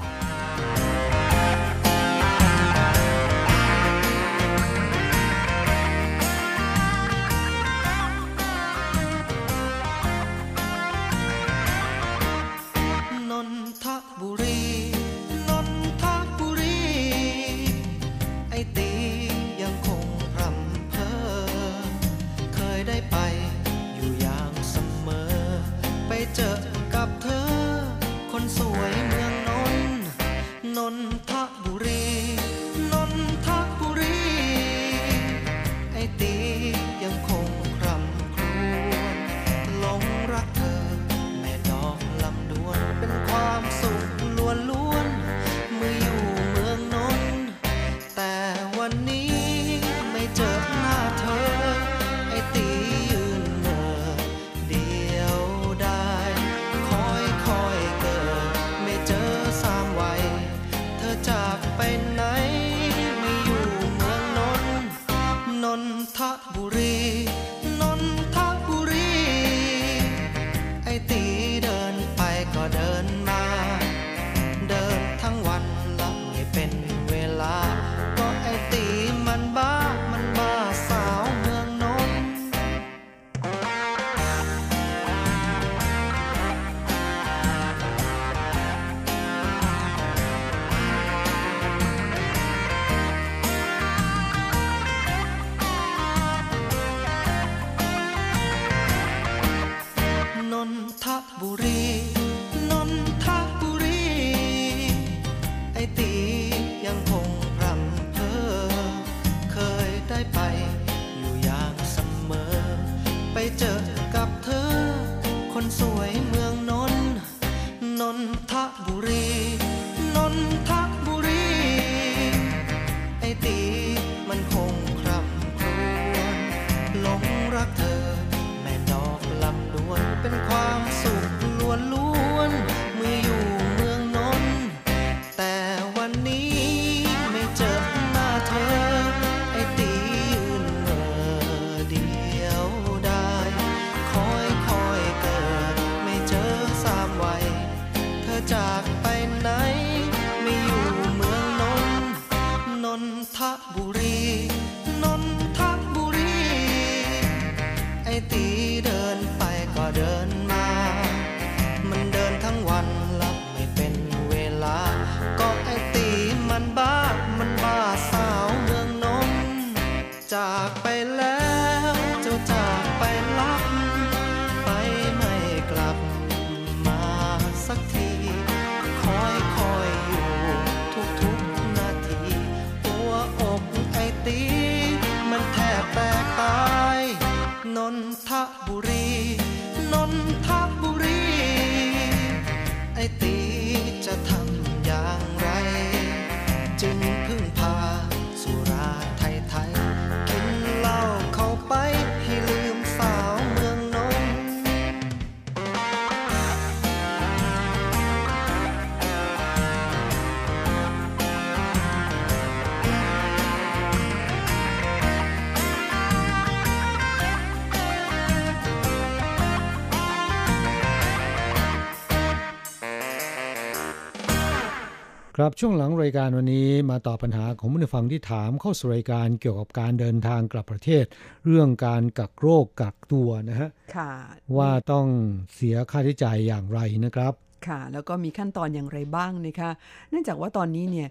[225.50, 231.06] รับช่วงหลังรายการวันนี้มาตอบปัญหาของผู้ฟังที่ถามเข้าสู่รายการเกี่ยวกับการเดินทางกลับประเทศ
[231.45, 234.12] เรื่องการกักโรคกักตัวนะฮะค่ะ
[234.58, 235.08] ว่าต้อง
[235.56, 237.34] เสียค่าใช้จ่ายอย่างไรนะครับ
[237.68, 239.70] ค่ะ แล้วก็มีขั้นตอนอย่างไรบ้างนะคะ
[240.10, 241.10] เนื่องจากว่าตอนนี้เนี่ย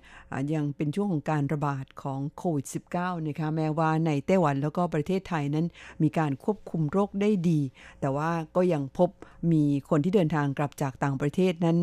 [0.54, 5.66] ยังเป็นช่วงของการระบาดของโควิด -19 นะคะแม้ว่าในไต้หวันแล้วก็ประเทศไทยนั้น
[6.02, 7.60] มีการควบคุมโรคได้ดี
[8.00, 9.10] แต่ว่าก็ยังพบ
[9.52, 11.76] มีคนที่เดินทางกลับจากต่างประเทศนั้น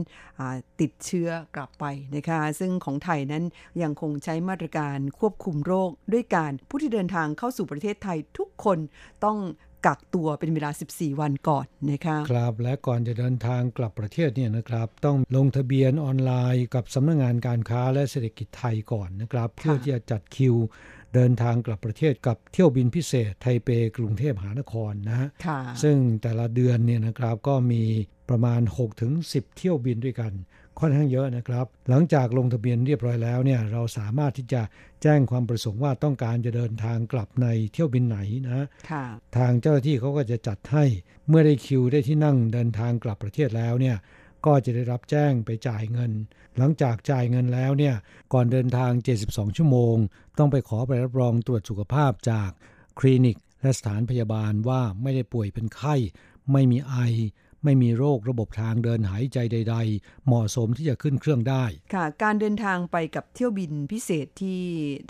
[0.82, 1.86] ติดเชื้อกลับไป
[2.16, 3.44] นะคะ ซึ่งของไทยนั้น
[3.82, 8.78] ยังคงใช้มาตรการควบคุมโรคด้วยการผู้ที่เดินทางเข้าสู่ประเทศไทยทุกคน
[9.26, 9.38] ต้อง
[9.86, 20.56] กักตัวเป็นเวลา 14 วันก่อนนะคะครับและก่อนจะเดินทางกลับประเทศเนี่ยนะครับ ต้องลงทะเบียนออนไลน์กับสำนักงานการค้าและเศรษฐกิจไทยก่อนนะครับ เพื่อที่จะจัดคิว
[21.16, 27.84] เดินทางกลับประเทศกับเที่ยวบินพิเศษไทเปกรุงเทพมหานครนะฮะค่ะซึ่งแต่ละเดือนเนี่ยนะครับก็มี
[28.30, 30.32] ประมาณ 6-10ถึง10เที่ยวบินด้วยกัน
[30.80, 34.62] ค่อนข้างเยอะนะครับ หลังจากลงทะเบียนเรียบร้อยแล้วเนี่ยเราสามารถที่จะ
[35.04, 39.06] แจ้งความประสงค์ว่าต้องการจะเดินทางกลับในเที่ยวบินไหนนะค่ะ
[39.38, 40.86] ทางเจ้าหน้าที่เขาก็จะจัดให้
[41.28, 43.98] เมื่อได้คิวได้ที่นั่งเดินทางกลับประเทศแล้วเนี่ย
[44.46, 46.12] ก็จะได้รับแจ้งไปจ่ายเงิน
[46.58, 47.96] หลังจากจ่ายเงินแล้วเนี่ย
[48.34, 48.92] ก่อนเดินทาง
[49.26, 49.96] 72 ชั่วโมง
[50.38, 52.50] ต้องไปขอใบรับรองตรวจสุขภาพจาก
[53.00, 55.96] คลินิกและสถานพยาบาลว่าไม่ได้ป่วยเป็นไข้
[56.52, 56.96] ไม่มีไอ
[57.66, 61.64] ไม่มีโรคระบบทางเดินหายใจใด ๆ เหมาะสมที่จะขึ้นเครื่องได้
[61.94, 64.60] ค่ะ การเดินทางไปกับเที่ยวบินพิเศษที่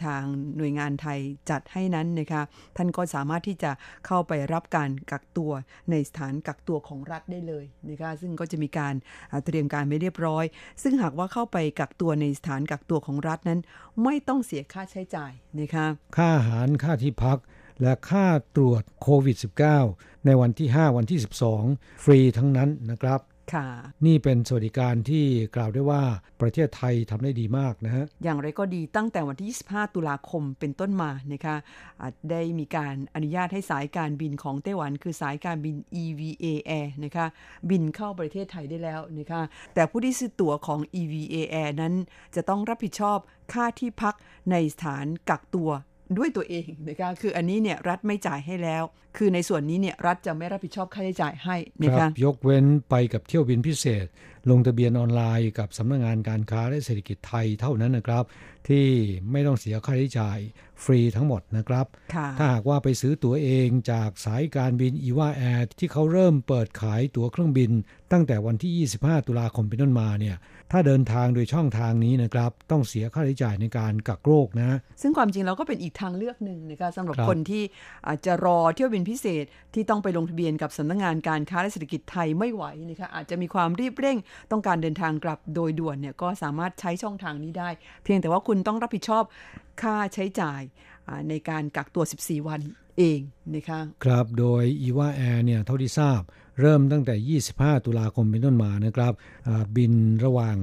[0.06, 0.24] ทาง
[0.58, 2.42] หน่วยงานไทยจัดให้นั้นนะคะ
[2.78, 3.72] ท่านก็สามารถที่จะ
[4.08, 5.52] เข้าไปรับการกักตัว
[5.92, 8.94] ในสถานกักตัวของรัฐได้เลยนะคะซึ่งก็จะมีการ
[9.32, 10.46] อ่าเตรียมการไม่เรียบร้อย
[10.84, 13.60] ซึ่งหากว่าเข้าไปกักตัวในสถานกักตัวของรัฐนั้น
[14.04, 15.86] ไม่ต้องเสียค่าใช้จ่ายนะคะ
[16.18, 17.38] ค่าอาหารค่าที่พัก
[17.82, 19.38] และค่าตรวจโควิด
[19.82, 21.20] -19 ในวันที่ 5 วันที่
[21.62, 23.22] 12 ฟรีทั้งนั้นนะครับ
[23.54, 23.68] ค่ะ
[24.06, 26.04] นี่เป็นสวัสดิการที่กล่าวได้ว่า
[26.42, 31.56] ประเทศไทยทำได้ดีมากนะฮะ อย่างไรก็ดีตั้งแต่วันที่ 25 ตุลาคมเป็นต้นมานะคะ
[32.02, 37.26] อ่าได้มีการอนุญาตให้สายการบินของไต้หวัน คือสายการบิน EVA Air นะคะ
[37.70, 39.42] บินเข้าประเทศไทยได้แล้วนะคะ
[39.74, 41.94] แต่ผู้ที่ซื้อตั๋วของ EVA Air นั้น
[42.36, 43.18] จะต้องรับผิดชอบ
[43.54, 44.16] ค่าที่พัก
[44.52, 45.72] ในสถานกักตัว
[46.18, 48.84] ด้วยตัวเองนะคะคืออันนี้เนี่ยรัฐไม่จ่ายให้แล้ว
[49.18, 54.06] คือในส่วนนี้เนี่ยรัฐจะไม่รับผิดชอบค่าใช้จ่ายให้นะคคะรับยกเว้นไปกับเที่ยวบินพิเศษ
[54.50, 58.24] ลงทะเบียนออนไลน์กับสำนักงานการค้าและเศรษฐกิจไทยเท่านั้นนะครับ
[58.68, 58.86] ที่
[59.32, 60.38] ไม่ต้องเสียค่าใช้จ่าย
[60.84, 61.86] ฟรีทั้งหมดนะครับ
[62.16, 67.72] ค่ะถ้าหากว่าไปซื้อตั๋วเองจากสายการบินอีวาแอร์ที่เขาเริ่มเปิดขายตั๋วเครื่องบิน
[68.12, 70.36] ตั้งแต่วันที่ 25 ตุลาคมเป็นต้นมาเนี่ย
[70.72, 77.64] ถ้าเดินทางโดยช่องทางนี้นะครับ ต้องเสียค่าใช้จ่ายในการกักโรคนะ ซึ่งความจริงแล้วก็เป็นอีกทางเลือกหนึ่งนะคะสำหรับครับคนที่
[78.08, 84.18] อาจจะรอเที่ยวบินพิเศษที่ต้องไปลงทะเบียนกับสำนักงานการค้าและเศรษฐกิจไทยไม่ไหวนะคะอาจจะมีความรีบเร่ง
[84.52, 87.70] ต้องการเดินทางกลับโดยด่วนเนี่ยก็สามารถใช้ช่องทางนี้ได้
[88.04, 89.24] เพียงแต่ว่าคุณต้องรับผิดชอบ
[89.82, 90.62] ค่าใช้จ่าย
[91.08, 92.62] อ่าในการกักตัว 14 วัน
[92.98, 93.20] เอง
[93.56, 96.22] นะคะครับ โดยอีวาแอร์เนี่ยเท่าที่ทราบ
[96.60, 99.14] เริ่มตั้งแต่ 25 ตุลาคมเป็นต้นมานะครับ
[99.76, 99.94] บิน
[100.26, 100.58] ระหว่าง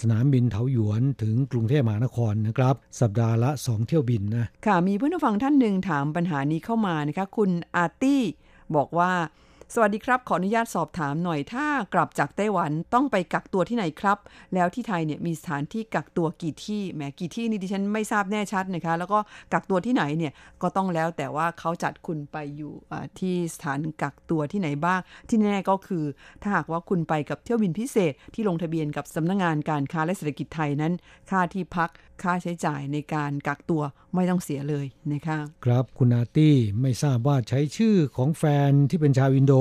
[0.00, 8.22] สนามบินเถาหยวนถึงกรุงเทพมหานครนะครับ สัปดาห์ละ 2 เที่ยวบินนะ ค่ะ มีผู้ฟังท่านหนึ่งถามปัญหานี้เข้ามานะคะ คุณอาร์ตี้
[8.76, 9.12] บอกว่า
[9.74, 14.18] สวัสดีครับ ขออนุญาตสอบถามหน่อยถ้ากลับจากไต้หวันต้องไปกักตัวที่ไหนครับ
[14.54, 19.18] แล้วที่ไทยเนี่ยมีสถานที่กักตัวกี่ที่แหมกี่ที่นี่ดิฉันไม่ทราบแน่ชัดนะคะ แล้วก็
[19.52, 22.72] กักตัวที่ไหนเนี่ยก็ต้องแล้วแต่ว่าเขาจัดคุณไปอยู่
[23.20, 26.04] ที่สถานกักตัวที่ไหนบ้าง ที่แน่ก็คือ
[26.42, 30.92] ถ้าหากว่าคุณไปกับเที่ยวบินพิเศษที่ลงทะเบียนกับสำนักงานการค้าและเศรษฐกิจไทยนั้น
[31.30, 31.90] ค่าที่พัก
[32.22, 33.82] ค่าใช้จ่ายในการกักตัว
[34.14, 39.54] ไม่ต้องเสียเลยนะคะ ครับคุณอาตี้ไม่ทราบว่าใช้ชื่อของแฟนที่เป็นชาวอินโด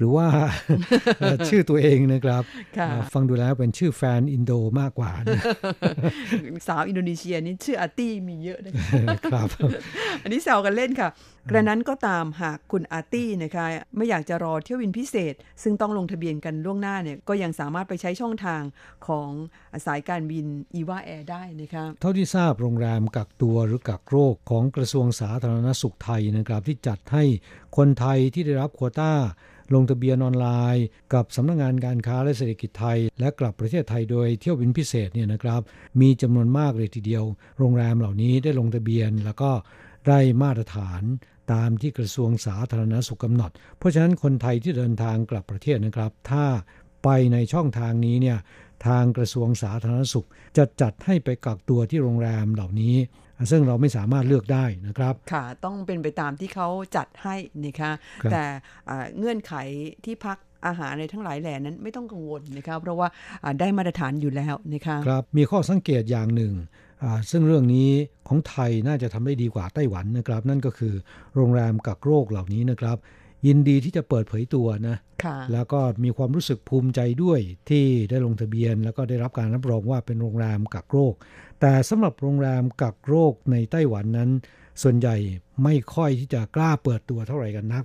[0.00, 0.26] หรือว่า
[1.20, 2.42] เอ่อชื่อตัวเองนะครับ
[2.78, 5.40] ค่ะเอ่อฟังดูแล้วเป็นชื่อแฟนอินโดมากกว่านะ
[6.68, 8.86] สาวอินโดนีเซียนี่ชื่ออาร์ตี้มีเยอะนะคะ
[9.32, 9.48] ครับ
[10.22, 11.08] อันนี้แซวกันเล่นค่ะ
[11.50, 18.62] กระนั้นก็ตามหากคุณอาร์ตี้นะคะไม่อยากจะรอเที่ยวบินพิเศษ ซึ่งต้องลงทะเบียนกันล่วงหน้าเนี่ยก็ยังสามารถไปใช้ช่องทาง
[19.06, 19.30] ของ
[19.86, 27.24] สายการบิน EVA Air ได้นะคะเท่าที่ทราบโรงแรมกักตัวหรือกักโรคของกระทรวงสาธารณสุขไทยนะครับ ที่จัดให้
[27.76, 29.12] คนไทยที่ได้รับโควต้า
[29.74, 30.46] ลงทะเบียนออนไล
[30.76, 35.60] น์ กับสำนักงงานการค้าและเศรษฐกิจไทย และกลับประเทศไทยโดยเที่ยวบินพิเศษเนี่ยนะครับ
[36.00, 37.24] มีจำนวนมากเลยทีเดียว
[37.58, 39.50] โรงแรมเหล่านี้ได้ลงทะเบียนแล้วก็
[40.08, 41.02] ได้มาตรฐาน
[41.52, 46.44] ตามที่กระทรวงสาธารณสุขกำหนด เพราะฉะนั้นคนไทยที่เดินทางกลับประเทศนะครับ ถ้า
[47.04, 48.38] ไปในช่องทางนี้เนี่ย
[48.86, 52.96] ทางกระทรวงสาธารณสุขจะจัดให้ไปกักตัวที่โรงแรมเหล่านี้
[53.50, 58.44] ซึ่งเราไม่สามารถเลือกได้นะครับ ค่ะ ต้องเป็นไปตามที่เขาจัดให้นะคะครับแต่
[58.90, 59.54] อ่าเงื่อนไข
[60.04, 63.08] ที่พักอาหารในทั้งหลายแหล่นั้นไม่ต้องกังวลนะคะเพราะว่า
[63.44, 66.54] อ่าได้มาตรฐานอยู่แล้วนะคะครับมีข้อสังเกตอย่างหนึ่ง
[67.02, 67.88] อ่าซึ่งเรื่องนี้
[68.28, 70.94] ของไทยน่าจะทำได้ดีกว่าไต้หวันนะครับ นั่นก็คือ
[71.34, 72.96] โรงแรมกักโรคเหล่านี้นะครับ
[73.46, 81.14] ยินดีที่จะเปิดเผยตัวนะค่ะแล้วก็มีความรู้สึกภูมิใจด้วยที่ได้ลงทะเบียน แล้วก็ได้รับการรับรองว่าเป็นโรงแรมกักโรค
[81.60, 84.30] แต่สำหรับโรงแรมกักโรคในไต้หวันนั้น
[84.82, 85.16] ส่วนใหญ่
[85.64, 87.84] ไม่ค่อยที่จะกล้าเปิดตัวเท่าไหร่กันนัก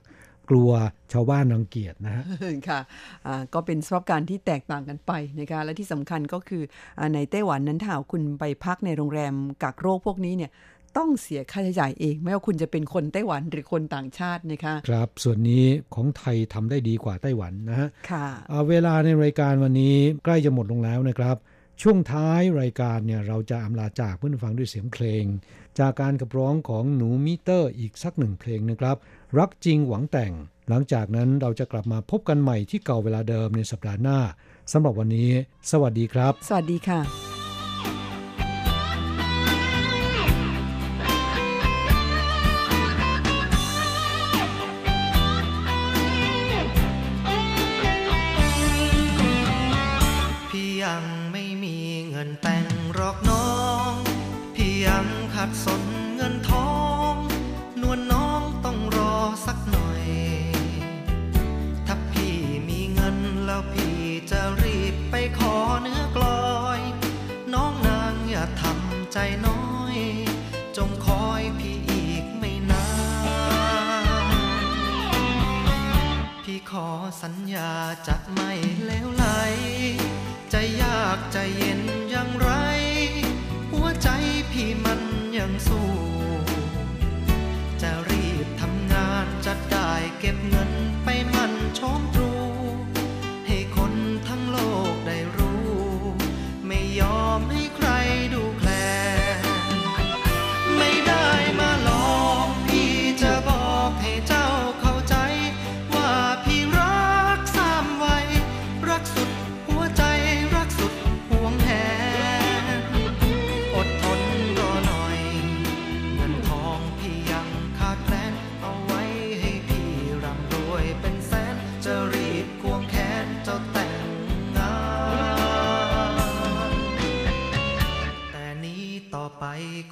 [0.50, 0.72] กลัว
[1.14, 2.24] ชาวบ้านรังเกียจนะฮะ
[2.70, 2.80] ค่ะ
[3.28, 6.64] อ่าก็เป็นสภาพการที่แตกต่างกันไปนะคะและที่สำคัญก็คือ
[7.00, 9.34] อาในไต้หวันนั้นถ้าหากคุณไปพักในโรงแรม
[9.64, 10.52] กักโรคพวกนี้เนี่ย
[10.98, 21.36] ต้องเสียค่าใช้จ่ายเอง ไม่ว่าคุณจะเป็นคนไต้หวันหรือคนต่างชาตินะคะครับ ส่วนนี้ของไทยทำได้ดีกว่าไต้หวันนะฮะค่ะอ่าเวลาในรายการวันนี้ใกล้จะหมดลงแล้วนะครับ
[21.82, 25.24] ช่วงท้ายรายการเนี่ยเราจะอำลาจากเพื่อนฟังด้วยเสียงเพลง
[25.80, 28.98] จากการขับร้องของหนูมิเตอร์อีกสักหนึ่งเพลงนะครับ
[29.38, 30.34] รักจริงหวังแต่ง
[30.70, 34.20] หลังจากนั้นเราจะกลับมาพบกันใหม่ที่เก่าเวลาเดิมในสัปดาห์หน้า
[34.72, 35.30] สำหรับวันนี้
[35.72, 37.35] สวัสดีครับ สวัสดีค่ะ
[69.18, 69.98] ใจน้อย
[70.78, 72.86] จงคอยพี่อีกไม่นา
[74.24, 74.28] น
[76.44, 76.90] พี่ขอ
[77.22, 77.72] สัญญา
[78.08, 78.52] จะไม่
[78.86, 79.26] เลวไหล
[80.54, 82.50] จะยากใจเย็นอย่างไร
[83.72, 84.10] หัวใจ
[84.52, 85.02] พี่มัน
[85.38, 85.90] ยังสู้
[87.82, 90.72] จะรีบทำงานจะได้เก็บเงิน
[91.04, 92.25] ไปมันชมตรู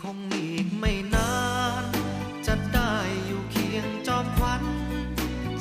[0.01, 1.33] คงอีกไม่นา
[1.83, 1.85] น
[2.47, 2.93] จะได้
[3.25, 4.63] อยู่เคียงจอมขวัญ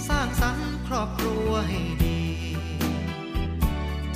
[0.08, 2.22] สร้างสรรค์ครอบครัวให้ดี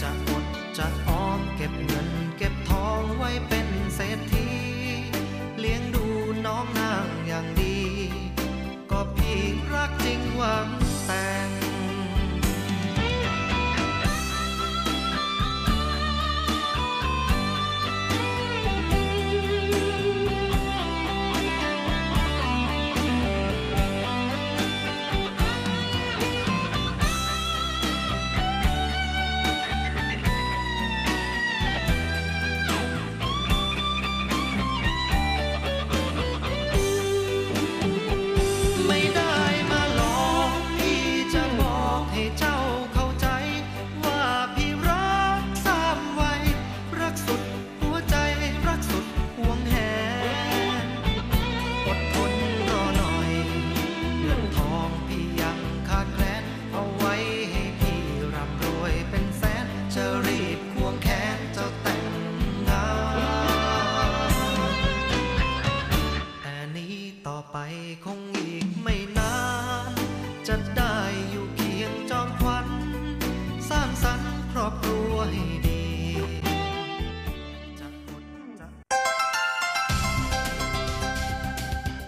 [0.00, 0.44] จะอด
[0.78, 2.08] จะออมเก็บเงิน
[2.38, 3.65] เก็บทองไว้เป็น